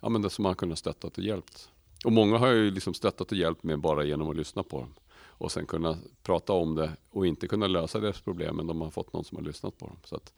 ja, 0.00 0.08
men 0.08 0.22
det 0.22 0.30
som 0.30 0.44
har 0.44 0.54
kunnat 0.54 0.78
stöttat 0.78 1.18
och 1.18 1.24
hjälpt. 1.24 1.70
Och 2.04 2.12
många 2.12 2.38
har 2.38 2.48
ju 2.48 2.70
liksom 2.70 2.94
stöttat 2.94 3.32
och 3.32 3.38
hjälpt 3.38 3.62
med 3.62 3.80
bara 3.80 4.04
genom 4.04 4.30
att 4.30 4.36
lyssna 4.36 4.62
på 4.62 4.80
dem 4.80 4.94
och 5.38 5.52
sen 5.52 5.66
kunna 5.66 5.98
prata 6.22 6.52
om 6.52 6.74
det 6.74 6.90
och 7.10 7.26
inte 7.26 7.48
kunna 7.48 7.66
lösa 7.66 8.00
deras 8.00 8.20
problem 8.20 8.56
men 8.56 8.66
de 8.66 8.80
har 8.80 8.90
fått 8.90 9.12
någon 9.12 9.24
som 9.24 9.36
har 9.36 9.44
lyssnat 9.44 9.78
på 9.78 9.86
dem. 9.86 9.96
Så 10.04 10.16
att, 10.16 10.32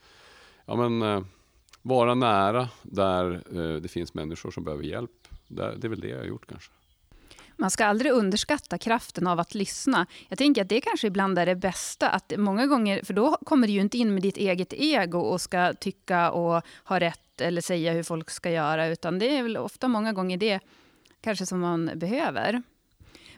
ja, 0.67 0.77
men, 0.77 1.03
eh, 1.03 1.25
vara 1.83 2.15
nära 2.15 2.69
där 2.83 3.33
eh, 3.35 3.81
det 3.81 3.89
finns 3.89 4.15
människor 4.15 4.51
som 4.51 4.65
behöver 4.65 4.85
hjälp. 4.85 5.29
Det, 5.49 5.77
det 5.77 5.87
är 5.87 5.89
väl 5.89 6.01
det 6.01 6.09
jag 6.09 6.19
har 6.19 6.25
gjort 6.25 6.47
kanske. 6.47 6.73
Man 7.59 7.71
ska 7.71 7.87
aldrig 7.87 8.13
underskatta 8.13 8.79
kraften 8.79 9.27
av 9.27 9.41
att 9.41 9.55
lyssna. 9.55 10.07
Jag 10.29 10.39
tänker 10.39 10.63
att 10.63 10.69
det 10.69 10.81
kanske 10.81 11.07
ibland 11.07 11.39
är 11.39 11.47
det 11.47 11.55
bästa. 11.55 12.09
Att 12.09 12.33
många 12.37 12.67
gånger, 12.67 13.05
för 13.05 13.15
då 13.15 13.37
kommer 13.45 13.67
du 13.67 13.73
ju 13.73 13.81
inte 13.81 13.99
in 13.99 14.15
med 14.15 14.23
ditt 14.23 14.37
eget 14.37 14.73
ego 14.73 15.19
och 15.19 15.41
ska 15.41 15.73
tycka 15.73 16.31
och 16.31 16.63
ha 16.85 17.01
rätt 17.01 17.41
eller 17.41 17.61
säga 17.61 17.93
hur 17.93 18.03
folk 18.03 18.31
ska 18.31 18.51
göra. 18.51 18.87
Utan 18.87 19.19
det 19.19 19.37
är 19.37 19.43
väl 19.43 19.57
ofta 19.57 19.89
många 19.89 20.13
gånger 20.13 20.37
det 20.37 20.61
kanske 21.21 21.47
som 21.47 21.61
man 21.61 21.91
behöver. 21.95 22.63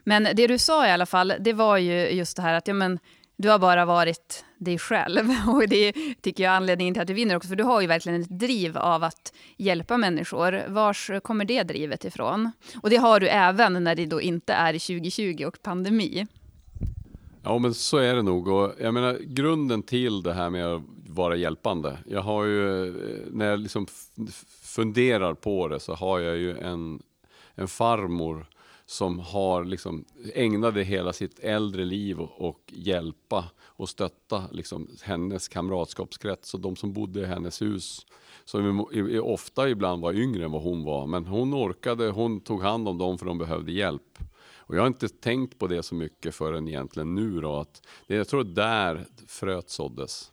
Men 0.05 0.28
det 0.35 0.47
du 0.47 0.59
sa 0.59 0.87
i 0.87 0.90
alla 0.90 1.07
fall, 1.07 1.33
det 1.40 1.52
var 1.52 1.76
ju 1.76 2.09
just 2.11 2.37
det 2.37 2.43
här 2.43 2.55
att 2.55 2.69
ja, 2.69 2.75
men, 2.75 2.99
du 3.38 3.49
har 3.49 3.59
bara 3.59 3.85
varit 3.85 4.45
dig 4.59 4.78
själv. 4.78 5.31
Och 5.49 5.69
det 5.69 5.93
tycker 6.21 6.45
jag 6.45 6.52
är 6.52 6.57
anledningen 6.57 6.95
till 6.95 7.00
att 7.00 7.07
du 7.07 7.14
vinner 7.14 7.37
också, 7.37 7.49
för 7.49 7.57
du 7.57 7.64
har 7.64 7.81
ju 7.81 7.87
verkligen 7.87 8.23
ett 8.23 8.38
driv 8.38 8.78
av 8.78 9.05
att 9.05 9.33
hjälpa 9.57 9.97
människor. 9.97 10.64
Vars 10.69 11.11
kommer 11.23 11.45
det 11.45 11.62
drivet 11.62 12.05
ifrån? 12.05 12.52
Och 12.83 12.90
det 12.90 12.97
har 12.97 13.21
du 13.21 13.28
även 13.28 13.85
när 13.85 13.95
det 13.95 14.07
då 14.07 14.21
inte 14.21 14.52
är 14.52 14.73
2020 14.73 15.45
och 15.45 15.62
pandemi. 15.62 16.26
Ja, 17.43 17.59
men 17.59 17.75
så 17.75 17.97
är 17.97 18.14
det 18.14 18.23
nog. 18.23 18.49
Och 18.49 18.73
jag 18.81 18.95
menar, 18.95 19.19
grunden 19.21 19.83
till 19.83 20.23
det 20.23 20.33
här 20.33 20.50
med 20.50 20.67
att 20.67 20.83
vara 21.09 21.37
hjälpande. 21.37 21.99
Jag 22.07 22.23
har 22.23 22.45
ju, 22.45 22.87
eh, 22.87 23.23
när 23.31 23.47
jag 23.47 23.59
liksom 23.59 23.87
funderar 24.62 25.35
på 25.35 25.69
det 25.69 25.81
så 25.81 25.95
har 25.95 26.19
jag 26.19 26.37
ju 26.37 26.59
en, 26.59 27.02
en 27.55 27.69
farmor 27.69 28.47
som 28.90 29.18
har 29.18 29.64
liksom 29.64 30.04
ägnade 30.35 30.83
hela 30.83 31.12
sitt 31.12 31.38
äldre 31.38 31.85
liv 31.85 32.21
och 32.21 32.61
hjälpa 32.66 33.45
och 33.61 33.88
stötta 33.88 34.45
liksom 34.52 34.88
hennes 35.02 35.49
kamratskapskrets 35.49 36.54
och 36.54 36.61
de 36.61 36.76
som 36.76 36.92
bodde 36.92 37.21
i 37.21 37.25
hennes 37.25 37.62
hus. 37.62 38.07
Som 38.45 38.87
ofta 39.23 39.68
ibland 39.68 40.02
var 40.02 40.12
yngre 40.12 40.45
än 40.45 40.52
vad 40.52 40.62
hon 40.62 40.85
var. 40.85 41.07
Men 41.07 41.26
hon 41.26 41.54
orkade, 41.54 42.11
hon 42.11 42.40
tog 42.40 42.62
hand 42.62 42.88
om 42.88 42.99
dem 42.99 43.18
för 43.18 43.26
de 43.26 43.38
behövde 43.38 43.73
hjälp. 43.73 44.18
Och 44.57 44.76
jag 44.76 44.80
har 44.80 44.87
inte 44.87 45.09
tänkt 45.09 45.59
på 45.59 45.66
det 45.66 45.83
så 45.83 45.95
mycket 45.95 46.35
förrän 46.35 46.68
egentligen 46.68 47.14
nu 47.14 47.40
då. 47.40 47.57
Att 47.57 47.87
det, 48.07 48.14
jag 48.14 48.28
tror 48.28 48.45
där 48.45 49.07
fröet 49.26 49.71
såddes. 49.71 50.33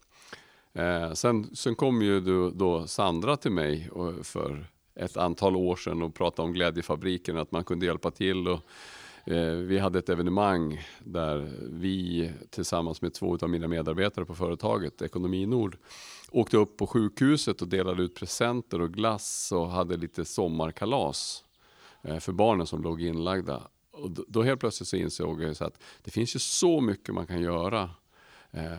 Eh, 0.74 1.14
sen, 1.14 1.56
sen 1.56 1.76
kom 1.76 2.02
ju 2.02 2.20
då, 2.20 2.50
då 2.50 2.88
Sandra 2.88 3.38
till 3.38 3.52
mig 3.52 3.90
eh, 3.96 4.24
för 4.24 4.68
ett 4.96 5.18
antal 5.18 5.56
år 5.56 5.76
sedan 5.76 6.02
och 6.02 6.14
pratade 6.14 6.48
om 6.48 6.54
Glädjefabriken, 6.54 7.38
att 7.38 7.52
man 7.52 7.64
kunde 7.64 7.86
hjälpa 7.86 8.12
till. 8.12 8.48
Och, 8.48 8.62
eh, 9.32 9.54
vi 9.54 9.80
hade 9.80 10.00
ett 10.00 10.10
evenemang 10.10 10.82
där 11.04 11.52
vi 11.62 12.32
tillsammans 12.50 13.02
med 13.02 13.14
två 13.14 13.38
av 13.42 13.50
mina 13.50 13.68
medarbetare 13.68 14.26
på 14.26 14.36
företaget, 14.36 15.02
Ekonomi 15.02 15.46
Nord, 15.46 15.78
åkte 16.32 16.58
upp 16.58 16.78
på 16.78 16.88
sjukhuset 16.88 17.62
och 17.62 17.68
delade 17.68 18.04
ut 18.04 18.16
presenter 18.16 18.82
och 18.82 18.94
glass 18.94 19.52
och 19.52 19.70
hade 19.70 19.98
lite 19.98 20.26
sommarkalas 20.26 21.44
eh, 22.02 22.20
för 22.20 22.32
barnen 22.32 22.68
som 22.68 22.84
låg 22.84 23.02
inlagda. 23.02 23.62
Och 23.92 24.12
då, 24.12 24.26
då 24.28 24.44
helt 24.44 24.60
plötsligt 24.60 24.88
så 24.88 24.96
insåg 24.96 25.44
jag 25.44 25.56
så 25.56 25.66
att 25.66 25.84
det 26.04 26.12
finns 26.12 26.36
ju 26.36 26.40
så 26.40 26.82
mycket 26.82 27.16
man 27.16 27.28
kan 27.28 27.42
göra 27.42 27.90
Eh, 28.56 28.78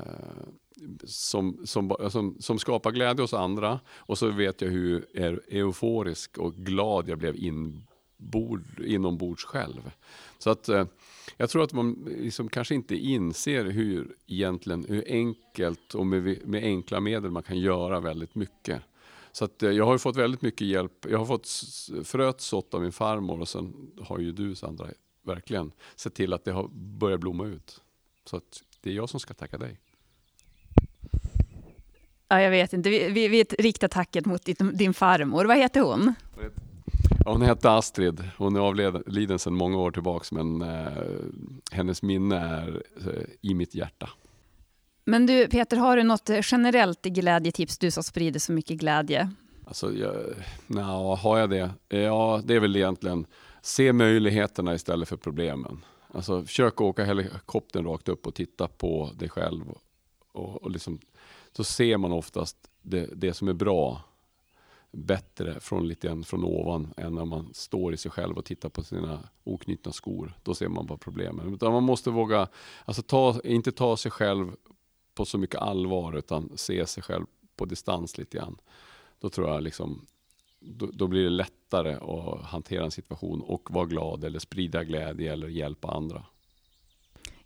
som, 1.05 1.67
som, 1.67 1.97
som, 2.11 2.37
som, 2.41 2.59
skapar 2.59 2.93
glädje 2.93 3.23
hos 3.23 3.35
andra. 3.35 3.81
Och 3.89 4.19
så 4.19 4.31
vet 4.31 4.61
jag 4.61 4.69
hur 4.69 5.07
euforisk 5.49 6.39
och 6.39 6.55
glad 6.55 7.09
jag 7.09 7.19
blev 7.19 7.37
inbord, 7.37 8.81
inombords 8.85 9.45
själv. 9.45 9.91
Så 10.39 10.51
att 10.51 10.69
eh, 10.69 10.87
jag 11.37 11.51
tror 11.51 11.65
att 11.65 11.73
man 11.73 12.09
liksom 12.19 12.49
kanske 12.49 12.75
inte 12.75 12.97
inser 12.97 13.65
hur, 13.65 14.17
egentligen, 14.27 14.85
hur 14.89 15.05
enkelt 15.07 15.95
och 15.95 16.07
med, 16.07 16.47
med 16.47 16.65
enkla 16.65 17.01
medel 17.01 17.31
man 17.31 17.43
kan 17.43 17.59
göra 17.59 18.01
väldigt 18.01 18.35
mycket. 18.35 18.83
Så 19.33 19.45
att 19.45 19.63
eh, 19.63 19.71
jag 19.71 19.85
har 19.85 19.99
fått 19.99 20.17
väldigt 20.17 20.43
mycket 20.43 20.67
hjälp. 20.67 21.07
Jag 21.11 21.19
har 21.19 21.27
fått 21.27 21.49
fröet 22.05 22.41
sått 22.41 22.75
av 22.75 22.81
min 22.81 22.93
farmor 22.93 23.41
och 23.41 23.49
sen 23.49 23.91
har 24.01 24.19
ju 24.19 24.33
du 24.33 24.55
Sandra 24.55 24.87
verkligen 25.23 25.73
sett 25.97 26.15
till 26.15 26.33
att 26.33 26.45
det 26.45 26.53
har 26.53 26.69
börjat 26.73 27.21
blomma 27.21 27.47
ut. 27.47 27.81
Så 28.25 28.37
att 28.37 28.63
det 28.81 28.91
är 28.91 28.95
jag 28.95 29.09
som 29.09 29.21
ska 29.21 29.35
tacka 29.35 29.59
dig. 29.59 29.81
Ja, 32.29 32.41
jag 32.41 32.51
vet 32.51 32.73
inte. 32.73 32.91
Vi, 32.91 33.09
vi, 33.09 33.29
vi 33.29 33.45
riktar 33.45 33.89
tacket 33.89 34.27
mot 34.27 34.45
din, 34.73 34.95
farmor. 34.95 35.45
Vad 35.45 35.57
heter 35.57 35.81
hon? 35.81 36.15
Ja, 37.25 37.33
hon 37.33 37.43
hette 37.43 37.71
Astrid. 37.71 38.25
Hon 38.37 38.57
är 38.57 38.61
avliden 38.61 39.39
sedan 39.39 39.55
många 39.55 39.79
år 39.79 39.91
tillbaka, 39.91 40.27
men 40.31 40.63
eh, 40.63 40.93
hennes 41.73 42.03
minne 42.03 42.37
är 42.37 42.83
eh, 43.07 43.23
i 43.41 43.55
mitt 43.55 43.75
hjärta. 43.75 44.09
Men 45.05 45.27
du 45.27 45.49
Peter, 45.49 45.77
har 45.77 45.97
du 45.97 46.03
något 46.03 46.31
generellt 46.43 47.03
glädjetips, 47.03 47.79
du 47.79 47.91
som 47.91 48.03
sprider 48.03 48.41
så 48.41 48.53
mycket 48.53 48.77
glädje? 48.77 49.31
Alltså, 49.67 49.93
jag, 49.93 50.15
na, 50.67 51.17
har 51.17 51.39
jag 51.39 51.51
det? 51.51 51.71
Ja, 51.89 52.41
det 52.45 52.55
är 52.55 52.61
väl 52.61 52.77
egentligen 52.77 53.27
se 53.63 53.93
möjligheterna 53.93 54.75
istället 54.75 55.09
för 55.09 55.17
problemen. 55.17 55.85
Alltså, 56.09 56.45
försök 56.45 56.81
åka 56.81 57.05
helikoptern 57.05 57.85
rakt 57.85 58.09
upp 58.09 58.27
och 58.27 58.35
titta 58.35 58.69
på 58.69 59.11
dig 59.19 59.29
själv 59.29 59.65
och, 60.33 60.63
och 60.63 60.71
liksom 60.71 60.99
så 61.53 61.65
ser 61.65 61.97
man 61.97 62.13
oftast 62.13 62.71
det, 62.83 63.11
det 63.15 63.35
som 63.35 63.49
är 63.49 63.53
bra 63.53 64.03
bättre 64.93 65.61
från 65.61 65.89
lite 65.89 66.07
grann 66.07 66.25
från 66.25 66.45
ovan 66.45 66.95
än 66.97 67.15
när 67.15 67.25
man 67.25 67.55
står 67.55 67.95
i 67.95 67.97
sig 67.97 68.11
själv 68.11 68.39
och 68.39 68.45
tittar 68.45 68.69
på 68.69 68.83
sina 68.83 69.29
oknutna 69.45 69.93
skor. 69.93 70.33
Då 70.43 70.55
ser 70.55 70.69
man 70.69 70.87
bara 70.87 70.99
problemen. 70.99 71.55
Utan 71.55 71.73
man 71.73 71.83
måste 71.83 72.11
våga, 72.11 72.49
alltså 72.85 73.03
ta, 73.03 73.41
inte 73.45 73.73
ta 73.73 73.97
sig 73.97 74.11
själv 74.11 74.53
på 75.15 75.25
så 75.25 75.39
mycket 75.39 75.61
allvar 75.61 76.13
utan 76.13 76.53
se 76.55 76.87
sig 76.87 77.03
själv 77.03 77.27
på 77.57 77.65
distans 77.65 78.19
lite 78.19 78.39
grann. 78.39 78.59
Då 79.21 79.29
tror 79.29 79.49
jag 79.49 79.63
liksom 79.63 80.07
då, 80.67 80.91
då, 80.93 81.07
blir 81.07 81.25
det 81.25 81.31
lättare 81.31 81.95
att 81.95 82.45
hantera 82.45 82.85
en 82.85 82.91
situation 82.91 83.41
och 83.41 83.71
vara 83.71 83.87
glad 83.87 84.25
eller 84.25 84.39
sprida 84.39 84.85
glädje 84.85 85.33
eller 85.33 85.49
hjälpa 85.49 85.89
andra. 85.89 86.25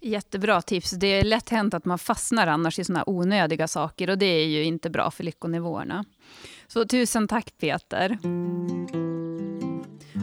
Jättebra 0.01 0.63
tips. 0.63 0.91
Det 0.91 1.07
är 1.07 1.25
lätt 1.25 1.49
hänt 1.49 1.75
att 1.75 1.85
man 1.85 1.99
fastnar 1.99 2.47
annars 2.47 2.79
i 2.79 2.85
såna 2.85 3.05
onödiga 3.07 3.69
saker 3.69 4.11
och 4.11 4.19
det 4.19 4.27
är 4.27 4.47
ju 4.47 4.65
inte 4.65 4.91
bra 4.91 5.11
för 5.11 5.25
lyckonivåerna. 5.25 6.05
Så 6.67 6.85
tusen 6.85 7.29
tack 7.29 7.59
Peter. 7.59 8.19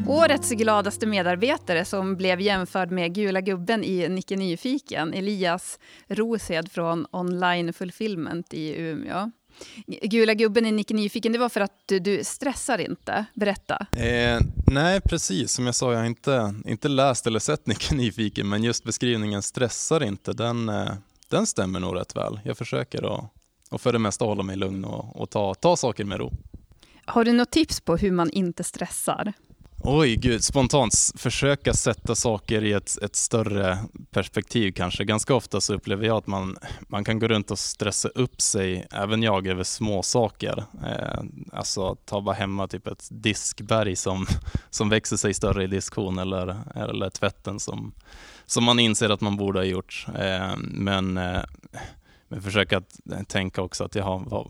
Årets 0.07 0.51
gladaste 0.51 1.07
medarbetare 1.07 1.85
som 1.85 2.15
blev 2.15 2.41
jämförd 2.41 2.91
med 2.91 3.15
Gula 3.15 3.41
gubben 3.41 3.83
i 3.83 4.09
Nicke 4.09 4.35
Nyfiken, 4.35 5.13
Elias 5.13 5.79
Rosed 6.07 6.71
från 6.71 7.05
Online 7.11 7.73
Fulfillment 7.73 8.53
i 8.53 8.81
Umeå. 8.81 9.31
Gula 9.87 10.33
gubben 10.33 10.65
i 10.65 10.71
Nicke 10.71 10.93
Nyfiken, 10.93 11.31
det 11.31 11.37
var 11.37 11.49
för 11.49 11.61
att 11.61 11.73
du, 11.85 11.99
du 11.99 12.23
stressar 12.23 12.77
inte. 12.77 13.25
Berätta. 13.33 13.87
Eh, 13.91 14.39
nej, 14.67 15.01
precis. 15.01 15.51
Som 15.51 15.65
jag 15.65 15.75
sa, 15.75 15.91
jag 15.91 15.99
har 15.99 16.05
inte, 16.05 16.53
inte 16.65 16.87
läst 16.87 17.27
eller 17.27 17.39
sett 17.39 17.67
Nicke 17.67 17.95
Nyfiken, 17.95 18.49
men 18.49 18.63
just 18.63 18.83
beskrivningen 18.83 19.41
stressar 19.41 20.03
inte, 20.03 20.33
den, 20.33 20.69
eh, 20.69 20.91
den 21.27 21.47
stämmer 21.47 21.79
nog 21.79 21.95
rätt 21.95 22.15
väl. 22.15 22.39
Jag 22.43 22.57
försöker 22.57 23.15
att, 23.15 23.23
och 23.69 23.81
för 23.81 23.93
det 23.93 23.99
mesta 23.99 24.25
hålla 24.25 24.43
mig 24.43 24.55
lugn 24.55 24.85
och, 24.85 25.21
och 25.21 25.29
ta, 25.29 25.53
ta 25.53 25.75
saker 25.75 26.03
med 26.03 26.19
ro. 26.19 26.31
Har 27.05 27.25
du 27.25 27.33
något 27.33 27.51
tips 27.51 27.81
på 27.81 27.97
hur 27.97 28.11
man 28.11 28.29
inte 28.29 28.63
stressar? 28.63 29.33
Oj, 29.79 30.15
gud, 30.15 30.43
spontant 30.43 30.93
försöka 31.15 31.73
sätta 31.73 32.15
saker 32.15 32.63
i 32.63 32.73
ett, 32.73 32.97
ett, 33.01 33.15
större 33.15 33.77
perspektiv 34.11 34.71
kanske. 34.71 35.03
Ganska 35.03 35.35
ofta 35.35 35.61
så 35.61 35.73
upplever 35.73 36.05
jag 36.05 36.17
att 36.17 36.27
man, 36.27 36.57
man 36.87 37.03
kan 37.03 37.19
gå 37.19 37.27
runt 37.27 37.51
och 37.51 37.59
stressa 37.59 38.09
upp 38.09 38.41
sig, 38.41 38.87
även 38.91 39.23
jag, 39.23 39.47
över 39.47 39.63
små 39.63 40.03
saker. 40.03 40.63
Eh, 40.85 41.23
alltså 41.53 41.95
ta 41.95 42.21
bara 42.21 42.35
hemma 42.35 42.67
typ 42.67 42.87
ett 42.87 43.07
diskberg 43.11 43.95
som, 43.95 44.27
som 44.69 44.89
växer 44.89 45.17
sig 45.17 45.33
större 45.33 45.63
i 45.63 45.67
diskhon 45.67 46.19
eller, 46.19 46.55
eller 46.75 47.09
tvätten 47.09 47.59
som, 47.59 47.93
som 48.45 48.63
man 48.63 48.79
inser 48.79 49.09
att 49.09 49.21
man 49.21 49.37
borde 49.37 49.59
ha 49.59 49.65
gjort. 49.65 50.05
Eh, 50.19 50.55
men 50.57 51.17
eh, 51.17 51.43
men 52.27 52.41
försöka 52.41 52.77
att 52.77 52.99
eh, 53.11 53.23
tänka 53.23 53.61
också 53.61 53.83
att 53.83 53.95
jaha, 53.95 54.23
vad, 54.27 54.47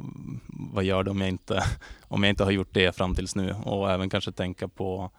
vad 0.47 0.83
gör 0.83 1.03
det 1.03 1.11
om 1.11 1.21
jag, 1.21 1.29
inte, 1.29 1.63
om 2.07 2.23
jag 2.23 2.29
inte 2.29 2.43
har 2.43 2.51
gjort 2.51 2.73
det 2.73 2.95
fram 2.95 3.15
tills 3.15 3.35
nu? 3.35 3.55
Och 3.63 3.91
även 3.91 4.09
kanske 4.09 4.31
tänka 4.31 4.67
på, 4.67 5.11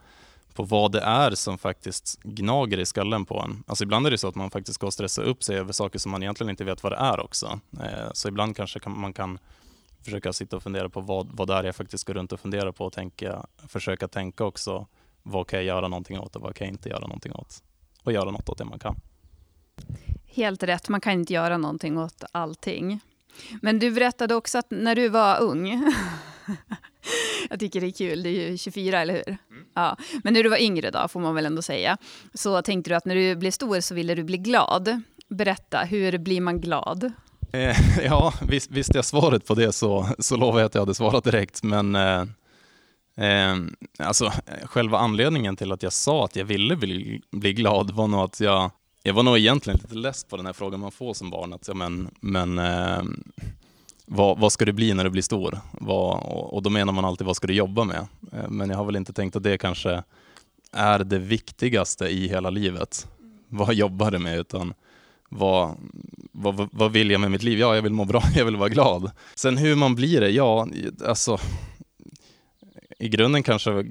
på 0.55 0.63
vad 0.63 0.93
det 0.93 1.01
är 1.01 1.31
som 1.31 1.59
faktiskt 1.59 2.23
gnager 2.23 2.79
i 2.79 2.87
skallen 2.87 3.25
på 3.25 3.41
en. 3.41 3.65
Alltså 3.67 3.85
ibland 3.85 4.07
är 4.07 4.11
det 4.11 4.19
så 4.19 4.29
att 4.29 4.35
man 4.35 4.51
faktiskt 4.51 4.79
går 4.79 4.87
och 4.87 4.93
stressar 4.93 5.23
upp 5.23 5.43
sig 5.43 5.59
över 5.59 5.73
saker 5.73 5.99
som 5.99 6.13
man 6.13 6.23
egentligen 6.23 6.51
inte 6.51 6.65
vet 6.65 6.83
vad 6.83 6.93
det 6.93 6.97
är 6.97 7.21
också. 7.21 7.61
Eh, 7.81 8.11
så 8.13 8.29
ibland 8.29 8.57
kanske 8.57 8.89
man 8.89 9.13
kan 9.13 9.39
försöka 10.05 10.33
sitta 10.33 10.57
och 10.57 10.63
fundera 10.63 10.89
på 10.89 11.01
vad, 11.01 11.29
vad 11.33 11.49
det 11.49 11.55
är 11.55 11.65
jag 11.65 11.77
faktiskt 11.77 12.07
går 12.07 12.15
runt 12.15 12.33
och 12.33 12.41
funderar 12.41 12.73
på 12.73 12.85
och 12.85 12.93
tänka, 12.93 13.47
försöka 13.69 14.09
tänka 14.09 14.45
också 14.45 14.87
vad 15.23 15.47
kan 15.47 15.59
jag 15.59 15.67
göra 15.67 15.89
någonting 15.89 16.19
åt 16.19 16.37
och 16.37 16.43
vad 16.43 16.55
kan 16.55 16.67
jag 16.67 16.75
inte 16.75 16.89
göra 16.89 17.01
någonting 17.01 17.33
åt? 17.33 17.63
Och 18.03 18.13
göra 18.13 18.31
något 18.31 18.49
åt 18.49 18.59
det 18.59 18.65
man 18.65 18.79
kan. 18.79 19.01
Helt 20.35 20.63
rätt, 20.63 20.89
man 20.89 21.01
kan 21.01 21.13
inte 21.13 21.33
göra 21.33 21.59
någonting 21.59 21.99
åt 21.99 22.25
allting. 22.33 23.01
Men 23.63 23.79
du 23.79 23.91
berättade 23.91 24.35
också 24.35 24.59
att 24.59 24.71
när 24.71 24.95
du 24.95 25.09
var 25.09 25.41
ung, 25.41 25.69
jag 27.51 27.61
tycker 27.61 27.81
det 27.81 27.87
är 27.87 27.91
kul, 27.91 28.23
det 28.23 28.29
är 28.29 28.51
ju 28.51 28.59
24 28.59 29.01
eller 29.01 29.15
hur? 29.15 29.29
Mm. 29.29 29.65
Ja. 29.75 29.97
Men 30.25 30.33
när 30.33 30.43
du 30.43 30.49
var 30.49 30.63
yngre 30.63 30.91
då, 30.91 31.09
får 31.09 31.21
man 31.21 31.35
väl 31.35 31.47
ändå 31.47 31.63
säga, 31.63 31.97
så 32.35 32.63
tänkte 32.63 32.91
du 32.91 32.95
att 32.95 33.05
när 33.05 33.15
du 33.15 33.37
blev 33.37 33.51
stor 33.51 33.81
så 33.81 33.95
ville 33.95 34.15
du 34.15 34.25
bli 34.25 34.39
glad. 34.39 35.03
Berätta, 35.29 35.79
hur 35.79 36.19
blir 36.19 36.41
man 36.41 36.61
glad? 36.61 37.13
Eh, 37.53 37.77
ja, 38.05 38.35
visst, 38.49 38.71
visste 38.71 38.99
jag 38.99 39.05
svaret 39.05 39.47
på 39.47 39.55
det 39.55 39.73
så, 39.73 40.09
så 40.19 40.37
lovar 40.37 40.59
jag 40.61 40.67
att 40.67 40.75
jag 40.75 40.83
hade 40.83 40.95
svarat 40.95 41.25
direkt. 41.25 41.63
Men 41.63 41.95
eh, 41.95 42.25
eh, 43.17 43.57
alltså, 43.99 44.33
själva 44.65 44.99
anledningen 44.99 45.57
till 45.57 45.73
att 45.73 45.83
jag 45.83 45.93
sa 45.93 46.25
att 46.25 46.37
jag 46.37 46.45
ville 46.45 46.77
bli, 46.77 47.23
bli 47.31 47.53
glad 47.53 47.91
var 47.91 48.07
nog 48.07 48.21
att 48.21 48.41
jag 48.41 48.71
jag 49.03 49.15
var 49.15 49.23
nog 49.23 49.39
egentligen 49.39 49.79
lite 49.83 49.95
less 49.95 50.25
på 50.25 50.37
den 50.37 50.47
här 50.47 50.53
frågan 50.53 50.81
man 50.81 50.93
får 50.93 51.15
som 51.15 51.31
barn. 51.31 51.53
Att, 51.53 51.69
ja, 51.69 51.75
men 51.75 52.11
men 52.21 52.59
eh, 52.59 53.03
vad, 54.07 54.39
vad, 54.39 54.53
ska 54.53 54.65
du 54.65 54.73
bli 54.73 54.95
när 54.95 55.05
du 55.05 55.11
blir 55.11 55.23
stor? 55.23 55.59
Vad, 55.73 56.23
och, 56.25 56.63
då 56.63 56.71
menar 56.71 56.93
man 56.93 57.05
alltid, 57.05 57.27
vad 57.27 57.37
ska 57.37 57.47
du 57.47 57.55
jobba 57.55 57.85
med? 57.85 58.07
Eh, 58.33 58.49
men 58.49 58.71
jag 58.71 58.77
har 58.77 58.85
väl 58.85 58.97
inte 58.97 59.13
tänkt 59.13 59.37
att 59.37 59.43
det 59.43 59.59
kanske 59.59 60.03
är 60.73 60.99
det 60.99 61.19
viktigaste 61.19 62.07
i 62.07 62.29
hela 62.29 62.51
livet. 62.51 63.07
Vad 63.49 63.75
jobbar 63.75 64.11
du 64.11 64.19
med? 64.19 64.39
Utan 64.39 64.75
vad, 65.29 65.77
vad, 66.33 66.69
vad 66.73 66.93
vill 66.93 67.11
jag 67.11 67.21
med 67.21 67.31
mitt 67.31 67.43
liv? 67.43 67.59
Ja, 67.59 67.75
jag 67.75 67.83
vill 67.83 67.93
må 67.93 68.05
bra, 68.05 68.23
jag 68.35 68.45
vill 68.45 68.57
vara 68.57 68.69
glad. 68.69 69.11
Sen 69.35 69.57
hur 69.57 69.77
man 69.77 69.95
blir 69.95 70.21
det? 70.21 70.31
Ja, 70.31 70.69
alltså 71.07 71.39
i 72.99 73.09
grunden 73.09 73.43
kanske 73.43 73.85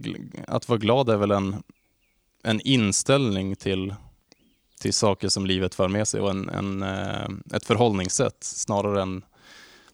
att 0.47 0.69
vara 0.69 0.79
glad 0.79 1.09
är 1.09 1.17
väl 1.17 1.31
en, 1.31 1.63
en 2.43 2.61
inställning 2.61 3.55
till 3.55 3.93
till 4.79 4.93
saker 4.93 5.29
som 5.29 5.45
livet 5.45 5.75
för 5.75 5.87
med 5.87 6.07
sig 6.07 6.21
och 6.21 6.29
en, 6.29 6.49
en, 6.49 6.83
eh, 6.83 7.55
ett 7.55 7.65
förhållningssätt 7.65 8.37
snarare 8.39 9.01
än 9.01 9.23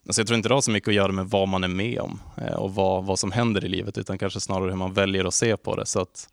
Alltså 0.05 0.21
jag 0.21 0.27
tror 0.27 0.37
inte 0.37 0.49
det 0.49 0.55
har 0.55 0.61
så 0.61 0.71
mycket 0.71 0.87
att 0.87 0.95
göra 0.95 1.11
med 1.11 1.25
vad 1.25 1.47
man 1.47 1.63
är 1.63 1.67
med 1.67 1.99
om 1.99 2.19
eh, 2.37 2.53
och 2.53 2.75
vad, 2.75 3.05
vad 3.05 3.19
som 3.19 3.31
händer 3.31 3.65
i 3.65 3.67
livet, 3.67 3.97
utan 3.97 4.17
kanske 4.17 4.39
snarare 4.39 4.69
hur 4.69 4.77
man 4.77 4.93
väljer 4.93 5.25
att 5.25 5.33
se 5.33 5.57
på 5.57 5.75
det. 5.75 5.85
Så 5.85 6.01
att 6.01 6.29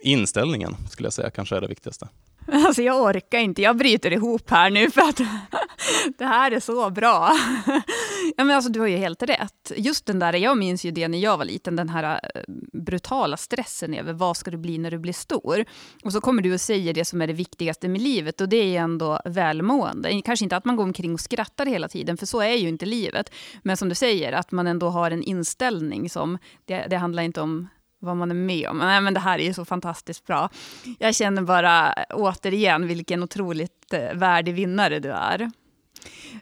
inställningen 0.00 0.76
skulle 0.90 1.06
jag 1.06 1.12
säga 1.12 1.30
kanske 1.30 1.56
är 1.56 1.60
det 1.60 1.68
viktigaste. 1.68 2.08
Alltså 2.66 2.82
jag 2.82 3.02
orkar 3.02 3.38
inte, 3.38 3.62
jag 3.62 3.76
bryter 3.76 4.12
ihop 4.12 4.50
här 4.50 4.70
nu 4.70 4.90
för 4.90 5.00
att 5.00 5.16
det 6.18 6.24
här 6.24 6.50
är 6.50 6.60
så 6.60 6.90
bra. 6.90 7.32
Ja, 8.36 8.44
men 8.44 8.56
alltså, 8.56 8.72
du 8.72 8.80
har 8.80 8.86
ju 8.86 8.96
helt 8.96 9.22
rätt. 9.22 9.72
Just 9.76 10.06
den 10.06 10.18
där, 10.18 10.32
jag 10.32 10.58
minns 10.58 10.84
ju 10.84 10.90
det 10.90 11.08
när 11.08 11.18
jag 11.18 11.38
var 11.38 11.44
liten, 11.44 11.76
den 11.76 11.88
här 11.88 12.20
eh, 12.34 12.42
brutala 12.72 13.36
stressen 13.36 13.94
över 13.94 14.12
vad 14.12 14.36
ska 14.36 14.50
du 14.50 14.56
bli 14.56 14.78
när 14.78 14.90
du 14.90 14.98
blir 14.98 15.12
stor. 15.12 15.64
Och 16.04 16.12
så 16.12 16.20
kommer 16.20 16.42
du 16.42 16.54
och 16.54 16.60
säger 16.60 16.94
det 16.94 17.04
som 17.04 17.22
är 17.22 17.26
det 17.26 17.32
viktigaste 17.32 17.88
med 17.88 18.00
livet 18.00 18.40
och 18.40 18.48
det 18.48 18.76
är 18.76 18.80
ändå 18.80 19.20
välmående. 19.24 20.22
Kanske 20.24 20.44
inte 20.44 20.56
att 20.56 20.64
man 20.64 20.76
går 20.76 20.84
omkring 20.84 21.14
och 21.14 21.20
skrattar 21.20 21.66
hela 21.66 21.88
tiden, 21.88 22.16
för 22.16 22.26
så 22.26 22.40
är 22.40 22.54
ju 22.54 22.68
inte 22.68 22.86
livet. 22.86 23.32
Men 23.62 23.76
som 23.76 23.88
du 23.88 23.94
säger, 23.94 24.32
att 24.32 24.52
man 24.52 24.66
ändå 24.66 24.88
har 24.88 25.10
en 25.10 25.22
inställning 25.22 26.10
som, 26.10 26.38
det, 26.64 26.86
det 26.90 26.96
handlar 26.96 27.22
inte 27.22 27.40
om 27.40 27.68
vad 28.02 28.16
man 28.16 28.30
är 28.30 28.34
med 28.34 28.68
om. 28.68 28.78
Nej, 28.78 29.00
men 29.00 29.14
det 29.14 29.20
här 29.20 29.38
är 29.38 29.44
ju 29.44 29.54
så 29.54 29.64
fantastiskt 29.64 30.26
bra. 30.26 30.50
Jag 30.98 31.14
känner 31.14 31.42
bara 31.42 31.94
återigen 32.10 32.86
vilken 32.86 33.22
otroligt 33.22 33.92
eh, 33.92 34.14
värdig 34.14 34.54
vinnare 34.54 34.98
du 34.98 35.10
är. 35.10 35.50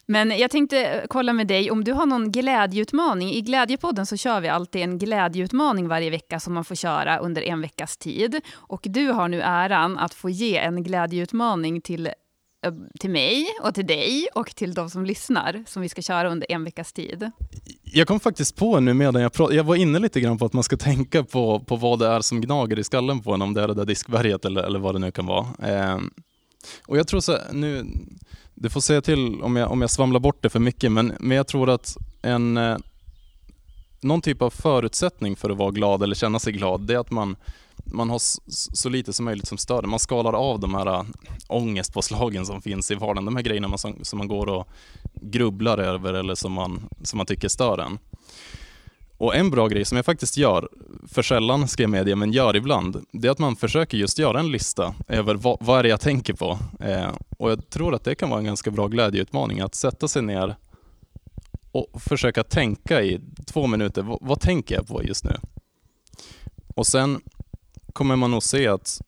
Men 0.06 0.38
jag 0.38 0.50
tänkte 0.50 1.06
kolla 1.08 1.32
med 1.32 1.46
dig 1.46 1.70
om 1.70 1.84
du 1.84 1.92
har 1.92 2.06
någon 2.06 2.32
glädjeutmaning. 2.32 3.30
I 3.30 3.40
Glädjepodden 3.40 4.06
så 4.06 4.16
kör 4.16 4.40
vi 4.40 4.48
alltid 4.48 4.82
en 4.82 4.98
glädjeutmaning 4.98 5.88
varje 5.88 6.10
vecka 6.10 6.40
som 6.40 6.54
man 6.54 6.64
får 6.64 6.74
köra 6.74 7.18
under 7.18 7.42
en 7.42 7.60
veckas 7.60 7.96
tid. 7.96 8.40
Och 8.54 8.80
du 8.84 9.08
har 9.08 9.28
nu 9.28 9.40
äran 9.40 9.98
att 9.98 10.14
få 10.14 10.30
ge 10.30 10.56
en 10.56 10.82
glädjeutmaning 10.82 11.80
till 11.80 12.06
eh, 12.06 12.12
till 13.00 13.10
mig 13.10 13.46
och 13.62 13.74
till 13.74 13.86
dig 13.86 14.26
och 14.34 14.56
till 14.56 14.74
de 14.74 14.90
som 14.90 15.04
lyssnar 15.04 15.64
som 15.66 15.82
vi 15.82 15.88
ska 15.88 16.02
köra 16.02 16.30
under 16.30 16.52
en 16.52 16.64
veckas 16.64 16.92
tid. 16.92 17.30
Jag 17.82 18.08
kom 18.08 18.20
faktiskt 18.20 18.56
på 18.56 18.80
nu 18.80 18.94
medan 18.94 19.22
jag 19.22 19.32
pratade, 19.32 19.56
jag 19.56 19.64
var 19.64 19.76
inne 19.76 19.98
lite 19.98 20.20
grann 20.20 20.38
på 20.38 20.44
att 20.44 20.52
man 20.52 20.62
ska 20.62 20.76
tänka 20.90 21.24
på, 21.24 21.60
på 21.60 21.76
vad 21.76 21.98
det 21.98 22.06
är 22.06 22.20
som 22.20 22.40
gnager 22.40 22.78
i 22.78 22.84
skallen 22.84 23.20
på 23.20 23.34
en, 23.34 23.42
om 23.42 23.54
det 23.54 23.62
är 23.62 23.68
det 23.68 23.74
där 23.74 23.84
diskberget 23.84 24.44
eller, 24.44 24.62
eller 24.62 24.78
vad 24.78 24.94
det 24.94 24.98
nu 24.98 25.10
kan 25.10 25.26
vara. 25.26 25.46
Eh, 25.62 25.98
och 26.86 26.98
jag 26.98 27.08
tror 27.08 27.20
så 27.20 27.38
nu, 27.52 27.86
du 28.54 28.70
får 28.70 28.80
säga 28.80 29.00
till 29.00 29.42
om 29.42 29.56
jag, 29.56 29.70
om 29.70 29.80
jag 29.80 29.90
svamlar 29.90 30.20
bort 30.20 30.42
det 30.42 30.50
för 30.50 30.60
mycket, 30.60 30.92
men, 30.92 31.16
men 31.20 31.36
jag 31.36 31.46
tror 31.46 31.70
att 31.70 31.96
en, 32.22 32.56
eh, 32.56 32.76
någon 34.00 34.22
typ 34.22 34.42
av 34.42 34.50
förutsättning 34.50 35.36
för 35.36 35.50
att 35.50 35.58
vara 35.58 35.70
glad 35.70 36.02
eller 36.02 36.14
känna 36.14 36.38
sig 36.38 36.52
glad, 36.52 36.80
det 36.80 36.94
är 36.94 36.98
att 36.98 37.10
man, 37.10 37.36
man 37.84 38.10
har 38.10 38.18
så, 38.18 38.40
så 38.48 38.88
lite 38.88 39.12
som 39.12 39.24
möjligt 39.24 39.48
som 39.48 39.58
stör 39.58 39.82
Man 39.82 39.98
skalar 39.98 40.32
av 40.32 40.60
de 40.60 40.74
här 40.74 40.86
eh, 40.86 41.04
ångestpåslagen 41.48 42.46
som 42.46 42.62
finns 42.62 42.90
i 42.90 42.94
vardagen, 42.94 43.24
de 43.24 43.36
här 43.36 43.42
grejerna 43.42 43.68
man, 43.68 43.78
som, 43.78 43.94
som 44.02 44.18
man 44.18 44.28
går 44.28 44.46
och 44.48 44.68
grubblar 45.14 45.78
över 45.78 46.14
eller 46.14 46.34
som 46.34 46.52
man, 46.52 46.88
som 47.02 47.16
man 47.16 47.26
tycker 47.26 47.48
stör 47.48 47.78
en. 47.78 47.98
Och 49.20 49.36
en 49.36 49.50
bra 49.50 49.68
grej 49.68 49.84
som 49.84 49.96
jag 49.96 50.04
faktiskt 50.04 50.36
gör, 50.36 50.68
för 51.08 51.22
sällan 51.22 51.68
ska 51.68 51.82
jag 51.82 51.90
medge, 51.90 52.16
men 52.16 52.32
gör 52.32 52.56
ibland, 52.56 53.04
det 53.12 53.28
är 53.28 53.32
att 53.32 53.38
man 53.38 53.56
försöker 53.56 53.98
just 53.98 54.18
göra 54.18 54.40
en 54.40 54.52
lista 54.52 54.94
över 55.08 55.34
vad, 55.34 55.56
vad 55.60 55.78
är 55.78 55.82
det 55.82 55.88
jag 55.88 56.00
tänker 56.00 56.34
på. 56.34 56.58
Eh, 56.80 57.10
och 57.38 57.50
jag 57.50 57.70
tror 57.70 57.94
att 57.94 58.04
det 58.04 58.14
kan 58.14 58.30
vara 58.30 58.40
en 58.40 58.46
ganska 58.46 58.70
bra 58.70 58.88
glädjeutmaning, 58.88 59.60
att 59.60 59.74
sätta 59.74 60.08
sig 60.08 60.22
ner 60.22 60.56
och 61.72 62.02
försöka 62.02 62.42
tänka 62.42 63.02
i 63.02 63.20
två 63.46 63.66
minuter, 63.66 64.02
vad, 64.02 64.18
vad 64.20 64.40
tänker 64.40 64.74
jag 64.74 64.86
på 64.86 65.04
just 65.04 65.24
nu? 65.24 65.36
Och 66.74 66.86
sen 66.86 67.20
kommer 67.92 68.16
man 68.16 68.30
nog 68.30 68.42
se 68.42 68.68
att 68.68 69.00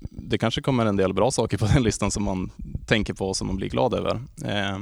det 0.00 0.38
kanske 0.38 0.60
kommer 0.60 0.86
en 0.86 0.96
del 0.96 1.14
bra 1.14 1.30
saker 1.30 1.58
på 1.58 1.66
den 1.66 1.82
listan 1.82 2.10
som 2.10 2.24
man 2.24 2.50
tänker 2.86 3.14
på 3.14 3.28
och 3.28 3.36
som 3.36 3.46
man 3.46 3.56
blir 3.56 3.68
glad 3.68 3.94
över. 3.94 4.20
Eh, 4.44 4.78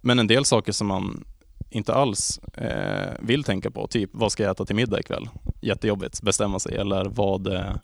men 0.00 0.18
en 0.18 0.26
del 0.26 0.44
saker 0.44 0.72
som 0.72 0.86
man 0.86 1.24
inte 1.70 1.94
alls 1.94 2.38
eh, 2.38 3.12
vill 3.20 3.44
tänka 3.44 3.70
på. 3.70 3.86
Typ, 3.86 4.10
vad 4.12 4.32
ska 4.32 4.42
jag 4.42 4.50
äta 4.50 4.64
till 4.64 4.76
middag 4.76 5.00
ikväll? 5.00 5.28
Jättejobbigt, 5.60 6.22
bestämma 6.22 6.58
sig. 6.58 6.76
Eller 6.76 7.04
vad, 7.04 7.46
eh, 7.46 7.74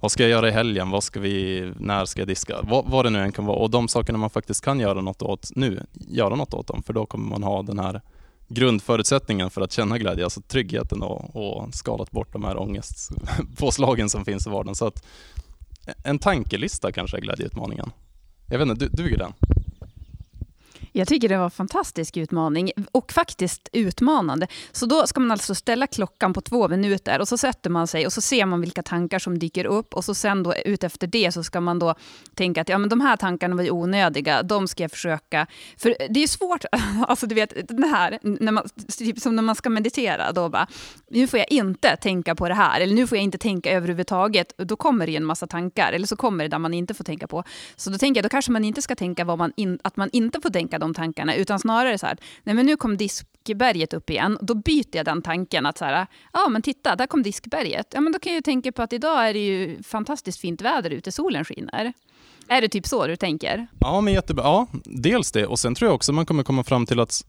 vad 0.00 0.10
ska 0.10 0.22
jag 0.22 0.30
göra 0.30 0.48
i 0.48 0.52
helgen? 0.52 0.90
Vad 0.90 1.04
ska 1.04 1.20
vi, 1.20 1.72
när 1.76 2.04
ska 2.04 2.20
jag 2.20 2.28
diska? 2.28 2.56
Vad, 2.62 2.84
vad 2.88 3.04
det 3.04 3.10
nu 3.10 3.20
än 3.20 3.32
kan 3.32 3.46
vara. 3.46 3.58
Och 3.58 3.70
de 3.70 3.88
sakerna 3.88 4.18
man 4.18 4.30
faktiskt 4.30 4.64
kan 4.64 4.80
göra 4.80 5.00
något 5.00 5.22
åt 5.22 5.50
nu, 5.56 5.86
göra 5.92 6.34
något 6.34 6.54
åt 6.54 6.66
dem. 6.66 6.82
För 6.82 6.92
då 6.92 7.06
kommer 7.06 7.28
man 7.28 7.42
ha 7.42 7.62
den 7.62 7.78
här 7.78 8.00
grundförutsättningen 8.48 9.50
för 9.50 9.60
att 9.60 9.72
känna 9.72 9.98
glädje, 9.98 10.24
alltså 10.24 10.40
tryggheten 10.40 11.02
och, 11.02 11.36
och 11.36 11.74
skalat 11.74 12.10
bort 12.10 12.32
de 12.32 12.44
här 12.44 12.60
ångestpåslagen 12.60 14.10
som 14.10 14.24
finns 14.24 14.46
i 14.46 14.50
vardagen. 14.50 14.74
Så 14.74 14.86
att 14.86 15.04
en 16.04 16.18
tankelista 16.18 16.92
kanske 16.92 17.16
är 17.16 17.20
glädjeutmaningen. 17.20 17.90
Jag 18.50 18.58
vet 18.58 18.68
inte, 18.68 18.84
du, 18.84 19.02
duger 19.02 19.18
den? 19.18 19.32
Jag 20.96 21.08
tycker 21.08 21.28
det 21.28 21.36
var 21.36 21.44
en 21.44 21.50
fantastisk 21.50 22.16
utmaning 22.16 22.70
och 22.92 23.12
faktiskt 23.12 23.68
utmanande. 23.72 24.46
Så 24.72 24.86
då 24.86 25.06
ska 25.06 25.20
man 25.20 25.30
alltså 25.30 25.54
ställa 25.54 25.86
klockan 25.86 26.32
på 26.32 26.40
två 26.40 26.68
minuter 26.68 27.20
och 27.20 27.28
så 27.28 27.38
sätter 27.38 27.70
man 27.70 27.86
sig 27.86 28.06
och 28.06 28.12
så 28.12 28.20
ser 28.20 28.46
man 28.46 28.60
vilka 28.60 28.82
tankar 28.82 29.18
som 29.18 29.38
dyker 29.38 29.66
upp 29.66 29.94
och 29.94 30.04
så 30.04 30.14
sen 30.14 30.42
då 30.42 30.54
utefter 30.54 31.06
det 31.06 31.32
så 31.32 31.44
ska 31.44 31.60
man 31.60 31.78
då 31.78 31.94
tänka 32.34 32.60
att 32.60 32.68
ja, 32.68 32.78
men 32.78 32.88
de 32.88 33.00
här 33.00 33.16
tankarna 33.16 33.56
var 33.56 33.62
ju 33.62 33.70
onödiga, 33.70 34.42
de 34.42 34.68
ska 34.68 34.82
jag 34.84 34.90
försöka... 34.90 35.46
För 35.76 35.96
det 36.10 36.22
är 36.22 36.26
svårt, 36.26 36.64
alltså 37.08 37.26
du 37.26 37.34
vet, 37.34 37.68
det 37.68 37.86
här, 37.86 38.18
när 38.22 38.52
man, 38.52 38.68
typ 38.98 39.18
som 39.18 39.36
när 39.36 39.42
man 39.42 39.54
ska 39.54 39.70
meditera, 39.70 40.32
då 40.32 40.48
bara, 40.48 40.66
nu 41.10 41.26
får 41.26 41.38
jag 41.38 41.50
inte 41.52 41.96
tänka 41.96 42.34
på 42.34 42.48
det 42.48 42.54
här, 42.54 42.80
eller 42.80 42.94
nu 42.94 43.06
får 43.06 43.18
jag 43.18 43.22
inte 43.22 43.38
tänka 43.38 43.70
överhuvudtaget. 43.70 44.52
Då 44.56 44.76
kommer 44.76 45.06
det 45.06 45.16
en 45.16 45.24
massa 45.24 45.46
tankar, 45.46 45.92
eller 45.92 46.06
så 46.06 46.16
kommer 46.16 46.44
det 46.44 46.48
där 46.48 46.58
man 46.58 46.74
inte 46.74 46.94
får 46.94 47.04
tänka 47.04 47.26
på. 47.26 47.44
Så 47.76 47.90
då 47.90 47.98
tänker 47.98 48.18
jag, 48.18 48.24
då 48.24 48.28
kanske 48.28 48.52
man 48.52 48.64
inte 48.64 48.82
ska 48.82 48.96
tänka 48.96 49.24
vad 49.24 49.38
man 49.38 49.52
in, 49.56 49.78
att 49.82 49.96
man 49.96 50.10
inte 50.12 50.40
får 50.40 50.50
tänka 50.50 50.78
de 50.84 50.94
tankarna, 50.94 51.34
utan 51.34 51.58
snarare 51.58 51.98
så 51.98 52.06
här, 52.06 52.18
nej 52.42 52.54
men 52.54 52.66
nu 52.66 52.76
kom 52.76 52.96
diskberget 52.96 53.94
upp 53.94 54.10
igen, 54.10 54.38
då 54.40 54.54
byter 54.54 54.96
jag 54.96 55.04
den 55.04 55.22
tanken 55.22 55.66
att 55.66 55.78
så 55.78 55.84
här, 55.84 56.06
ja 56.32 56.48
men 56.48 56.62
titta, 56.62 56.96
där 56.96 57.06
kom 57.06 57.22
diskberget. 57.22 57.86
Ja 57.94 58.00
men 58.00 58.12
då 58.12 58.18
kan 58.18 58.32
jag 58.32 58.38
ju 58.38 58.42
tänka 58.42 58.72
på 58.72 58.82
att 58.82 58.92
idag 58.92 59.28
är 59.28 59.32
det 59.32 59.46
ju 59.46 59.82
fantastiskt 59.82 60.40
fint 60.40 60.62
väder 60.62 60.90
ute, 60.90 61.12
solen 61.12 61.44
skiner. 61.44 61.92
Är 62.48 62.60
det 62.60 62.68
typ 62.68 62.86
så 62.86 63.06
du 63.06 63.16
tänker? 63.16 63.66
Ja, 63.80 64.00
men 64.00 64.14
jättebra. 64.14 64.44
Ja, 64.44 64.66
dels 64.84 65.32
det. 65.32 65.46
Och 65.46 65.58
sen 65.58 65.74
tror 65.74 65.88
jag 65.88 65.94
också 65.94 66.12
man 66.12 66.26
kommer 66.26 66.42
komma 66.42 66.64
fram 66.64 66.86
till 66.86 67.00
att 67.00 67.24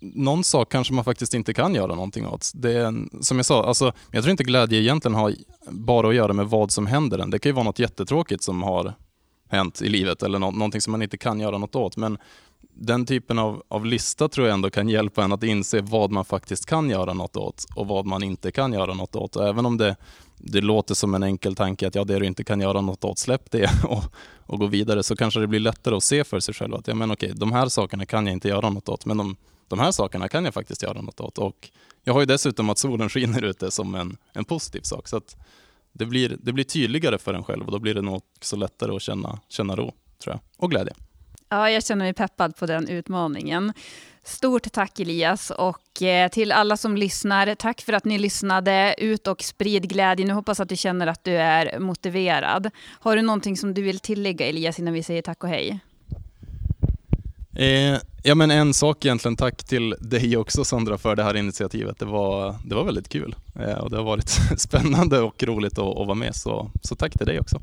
någon 0.00 0.44
sak 0.44 0.72
kanske 0.72 0.94
man 0.94 1.04
faktiskt 1.04 1.34
inte 1.34 1.54
kan 1.54 1.74
göra 1.74 1.94
någonting 1.94 2.26
åt. 2.26 2.50
Det 2.54 2.72
är 2.72 2.84
en, 2.84 3.10
som 3.20 3.36
jag 3.36 3.46
sa, 3.46 3.64
alltså, 3.64 3.92
jag 4.10 4.22
tror 4.22 4.30
inte 4.30 4.44
glädje 4.44 4.80
egentligen 4.80 5.14
har 5.14 5.34
bara 5.70 6.08
att 6.08 6.14
göra 6.14 6.32
med 6.32 6.46
vad 6.46 6.70
som 6.70 6.86
händer 6.86 7.18
en. 7.18 7.30
Det 7.30 7.38
kan 7.38 7.50
ju 7.50 7.54
vara 7.54 7.64
något 7.64 7.78
jättetråkigt 7.78 8.42
som 8.42 8.62
har 8.62 8.94
hänt 9.52 9.82
i 9.82 9.88
livet 9.88 10.22
eller 10.22 10.38
nå 10.38 10.50
någonting 10.50 10.80
som 10.80 10.90
man 10.90 11.02
inte 11.02 11.16
kan 11.16 11.40
göra 11.40 11.58
något 11.58 11.76
åt. 11.76 11.96
Men 11.96 12.18
den 12.74 13.06
typen 13.06 13.38
av, 13.38 13.62
av 13.68 13.86
lista 13.86 14.28
tror 14.28 14.46
jag 14.46 14.54
ändå 14.54 14.70
kan 14.70 14.88
hjälpa 14.88 15.24
en 15.24 15.32
att 15.32 15.42
inse 15.42 15.80
vad 15.80 16.10
man 16.10 16.24
faktiskt 16.24 16.66
kan 16.66 16.90
göra 16.90 17.12
något 17.12 17.36
åt 17.36 17.64
och 17.74 17.86
vad 17.86 18.06
man 18.06 18.22
inte 18.22 18.52
kan 18.52 18.72
göra 18.72 18.94
något 18.94 19.16
åt. 19.16 19.36
Och 19.36 19.48
även 19.48 19.66
om 19.66 19.76
det, 19.76 19.96
det 20.38 20.60
låter 20.60 20.94
som 20.94 21.14
en 21.14 21.22
enkel 21.22 21.54
tanke 21.54 21.86
att 21.86 21.94
ja, 21.94 22.04
det 22.04 22.18
du 22.18 22.26
inte 22.26 22.44
kan 22.44 22.60
göra 22.60 22.80
något 22.80 23.04
åt, 23.04 23.18
släpp 23.18 23.50
det 23.50 23.70
och, 23.84 24.04
och 24.46 24.58
gå 24.58 24.66
vidare, 24.66 25.02
så 25.02 25.16
kanske 25.16 25.40
det 25.40 25.46
blir 25.46 25.60
lättare 25.60 25.94
att 25.96 26.04
se 26.04 26.24
för 26.24 26.40
sig 26.40 26.54
själv 26.54 26.74
att 26.74 26.88
ja, 26.88 26.94
men 26.94 27.10
okej, 27.10 27.32
de 27.36 27.52
här 27.52 27.68
sakerna 27.68 28.06
kan 28.06 28.26
jag 28.26 28.32
inte 28.32 28.48
göra 28.48 28.70
något 28.70 28.88
åt, 28.88 29.06
men 29.06 29.16
de, 29.16 29.36
de 29.68 29.78
här 29.78 29.90
sakerna 29.90 30.28
kan 30.28 30.44
jag 30.44 30.54
faktiskt 30.54 30.82
göra 30.82 31.00
något 31.00 31.20
åt. 31.20 31.38
Och 31.38 31.70
jag 32.04 32.12
har 32.12 32.20
ju 32.20 32.26
dessutom 32.26 32.70
att 32.70 32.78
solen 32.78 33.08
skiner 33.08 33.44
ute 33.44 33.70
som 33.70 33.94
en, 33.94 34.16
en 34.32 34.44
positiv 34.44 34.80
sak. 34.82 35.08
Så 35.08 35.16
att 35.16 35.36
det 35.92 36.06
blir, 36.06 36.36
det 36.42 36.52
blir 36.52 36.64
tydligare 36.64 37.18
för 37.18 37.34
en 37.34 37.44
själv 37.44 37.66
och 37.66 37.72
då 37.72 37.78
blir 37.78 37.94
det 37.94 38.02
nog 38.02 38.14
också 38.14 38.56
lättare 38.56 38.96
att 38.96 39.02
känna, 39.02 39.40
känna 39.48 39.76
ro 39.76 39.92
tror 40.22 40.34
jag, 40.34 40.40
och 40.56 40.70
glädje. 40.70 40.94
Ja, 41.48 41.70
jag 41.70 41.84
känner 41.84 42.04
mig 42.04 42.14
peppad 42.14 42.56
på 42.56 42.66
den 42.66 42.88
utmaningen. 42.88 43.72
Stort 44.24 44.72
tack 44.72 45.00
Elias 45.00 45.50
och 45.50 46.02
eh, 46.02 46.28
till 46.28 46.52
alla 46.52 46.76
som 46.76 46.96
lyssnar, 46.96 47.54
tack 47.54 47.80
för 47.80 47.92
att 47.92 48.04
ni 48.04 48.18
lyssnade. 48.18 48.94
Ut 48.98 49.26
och 49.26 49.42
sprid 49.42 49.88
glädje. 49.88 50.26
Nu 50.26 50.32
hoppas 50.32 50.60
att 50.60 50.68
du 50.68 50.76
känner 50.76 51.06
att 51.06 51.24
du 51.24 51.32
är 51.32 51.78
motiverad. 51.78 52.70
Har 53.00 53.16
du 53.16 53.22
någonting 53.22 53.56
som 53.56 53.74
du 53.74 53.82
vill 53.82 53.98
tillägga 53.98 54.46
Elias 54.46 54.78
innan 54.78 54.94
vi 54.94 55.02
säger 55.02 55.22
tack 55.22 55.44
och 55.44 55.50
hej? 55.50 55.80
Eh, 57.56 57.98
ja 58.22 58.34
men 58.34 58.50
en 58.50 58.74
sak 58.74 59.04
egentligen, 59.04 59.36
tack 59.36 59.64
till 59.64 59.94
dig 60.00 60.36
också 60.36 60.64
Sandra 60.64 60.98
för 60.98 61.16
det 61.16 61.22
här 61.22 61.36
initiativet. 61.36 61.98
Det 61.98 62.04
var, 62.04 62.56
det 62.64 62.74
var 62.74 62.84
väldigt 62.84 63.08
kul 63.08 63.34
eh, 63.60 63.78
och 63.78 63.90
det 63.90 63.96
har 63.96 64.04
varit 64.04 64.28
spännande 64.58 65.20
och 65.20 65.42
roligt 65.42 65.78
att, 65.78 65.98
att 65.98 66.06
vara 66.06 66.14
med 66.14 66.34
så, 66.34 66.70
så 66.82 66.94
tack 66.94 67.12
till 67.12 67.26
dig 67.26 67.40
också. 67.40 67.60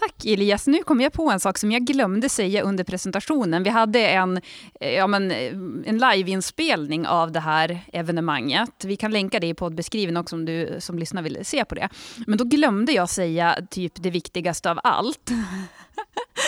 Tack 0.00 0.24
Elias. 0.24 0.66
Nu 0.66 0.82
kom 0.82 1.00
jag 1.00 1.12
på 1.12 1.30
en 1.30 1.40
sak 1.40 1.58
som 1.58 1.72
jag 1.72 1.82
glömde 1.82 2.28
säga 2.28 2.62
under 2.62 2.84
presentationen. 2.84 3.62
Vi 3.62 3.70
hade 3.70 4.08
en, 4.08 4.40
eh, 4.80 4.90
ja, 4.90 5.06
men, 5.06 5.30
eh, 5.30 5.52
en 5.86 5.98
liveinspelning 5.98 7.06
av 7.06 7.32
det 7.32 7.40
här 7.40 7.80
evenemanget. 7.92 8.84
Vi 8.84 8.96
kan 8.96 9.12
länka 9.12 9.40
det 9.40 9.46
i 9.46 9.54
poddbeskrivningen 9.54 10.20
också 10.20 10.36
om 10.36 10.44
du 10.44 10.76
som 10.78 10.98
lyssnar 10.98 11.22
vill 11.22 11.38
se 11.42 11.64
på 11.64 11.74
det. 11.74 11.88
Men 12.26 12.38
då 12.38 12.44
glömde 12.44 12.92
jag 12.92 13.08
säga 13.08 13.58
typ 13.70 13.92
det 13.94 14.10
viktigaste 14.10 14.70
av 14.70 14.80
allt. 14.84 15.30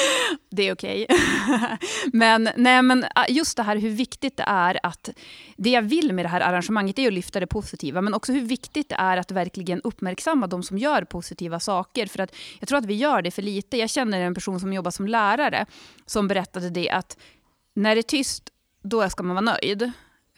det 0.50 0.68
är 0.68 0.72
okej. 0.72 1.06
Okay. 1.08 1.18
men, 2.12 2.48
nej, 2.56 2.82
men 2.82 3.04
ah, 3.14 3.26
just 3.28 3.56
det 3.56 3.62
här 3.62 3.76
hur 3.76 3.90
viktigt 3.90 4.36
det 4.36 4.44
är 4.46 4.80
att... 4.82 5.10
Det 5.56 5.70
jag 5.70 5.82
vill 5.82 6.12
med 6.12 6.24
det 6.24 6.28
här 6.28 6.40
arrangemanget 6.40 6.98
är 6.98 7.06
att 7.06 7.12
lyfta 7.12 7.40
det 7.40 7.46
positiva, 7.46 8.00
men 8.00 8.14
också 8.14 8.32
hur 8.32 8.40
viktigt 8.40 8.88
det 8.88 8.94
är 8.94 9.16
att 9.16 9.30
verkligen 9.30 9.80
uppmärksamma 9.80 10.46
de 10.46 10.62
som 10.62 10.78
gör 10.78 11.04
positiva 11.04 11.60
saker. 11.60 12.06
För 12.06 12.18
att 12.18 12.34
jag 12.60 12.68
tror 12.68 12.78
att 12.78 12.86
vi 12.86 12.94
gör 12.94 13.22
det 13.22 13.30
för 13.30 13.42
lite. 13.42 13.76
Jag 13.76 13.90
känner 13.90 14.20
en 14.20 14.34
person 14.34 14.60
som 14.60 14.72
jobbar 14.72 14.90
som 14.90 15.06
lärare 15.06 15.66
som 16.06 16.28
berättade 16.28 16.70
det 16.70 16.90
att 16.90 17.16
när 17.74 17.94
det 17.94 18.00
är 18.00 18.02
tyst, 18.02 18.50
då 18.82 19.10
ska 19.10 19.22
man 19.22 19.36
vara 19.36 19.56
nöjd. 19.62 19.92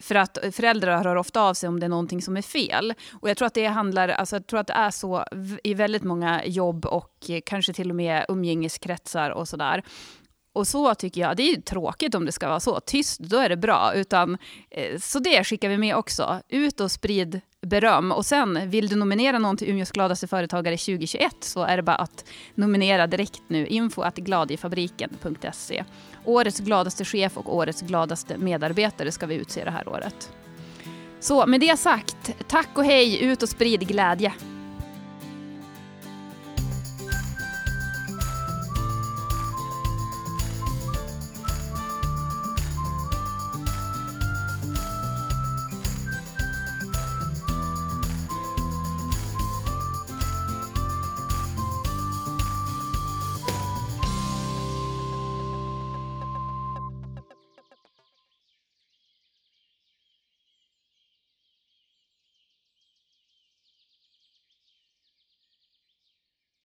För 0.05 0.15
att 0.15 0.37
föräldrar 0.51 1.03
hör 1.03 1.15
ofta 1.15 1.41
av 1.41 1.53
sig 1.53 1.69
om 1.69 1.79
det 1.79 1.85
är 1.85 1.89
någonting 1.89 2.21
som 2.21 2.37
är 2.37 2.41
fel. 2.41 2.93
Och 3.21 3.29
jag 3.29 3.37
tror 3.37 3.45
att 3.45 3.53
det 3.53 3.65
handlar, 3.65 4.09
alltså 4.09 4.35
jag 4.35 4.47
tror 4.47 4.59
att 4.59 4.67
det 4.67 4.73
är 4.73 4.91
så 4.91 5.25
i 5.63 5.73
väldigt 5.73 6.03
många 6.03 6.45
jobb 6.45 6.85
och 6.85 7.31
kanske 7.45 7.73
till 7.73 7.89
och 7.89 7.95
med 7.95 8.25
umgängeskretsar 8.29 9.29
och 9.29 9.47
sådär. 9.47 9.83
Och 10.55 10.67
så 10.67 10.95
tycker 10.95 11.21
jag, 11.21 11.37
det 11.37 11.51
är 11.51 11.61
tråkigt 11.61 12.15
om 12.15 12.25
det 12.25 12.31
ska 12.31 12.47
vara 12.47 12.59
så. 12.59 12.79
Tyst, 12.79 13.19
då 13.19 13.37
är 13.37 13.49
det 13.49 13.57
bra. 13.57 13.93
Utan, 13.95 14.37
eh, 14.71 14.99
så 14.99 15.19
det 15.19 15.43
skickar 15.43 15.69
vi 15.69 15.77
med 15.77 15.95
också. 15.95 16.41
Ut 16.49 16.79
och 16.79 16.91
sprid 16.91 17.41
beröm. 17.61 18.11
Och 18.11 18.25
sen, 18.25 18.69
vill 18.69 18.87
du 18.87 18.95
nominera 18.95 19.39
någon 19.39 19.57
till 19.57 19.69
Umeås 19.69 19.91
gladaste 19.91 20.27
företagare 20.27 20.77
2021 20.77 21.35
så 21.39 21.63
är 21.63 21.77
det 21.77 21.83
bara 21.83 21.95
att 21.95 22.25
nominera 22.55 23.07
direkt 23.07 23.41
nu. 23.47 23.67
Info 23.67 24.01
att 24.01 24.15
gladiefabriken.se. 24.15 25.83
Årets 26.25 26.59
gladaste 26.59 27.05
chef 27.05 27.37
och 27.37 27.55
årets 27.55 27.81
gladaste 27.81 28.37
medarbetare 28.37 29.11
ska 29.11 29.25
vi 29.25 29.35
utse 29.35 29.63
det 29.63 29.71
här 29.71 29.87
året. 29.87 30.31
Så 31.19 31.45
med 31.45 31.59
det 31.59 31.77
sagt, 31.77 32.35
tack 32.47 32.69
och 32.73 32.85
hej, 32.85 33.23
ut 33.23 33.43
och 33.43 33.49
sprid 33.49 33.87
glädje. 33.87 34.33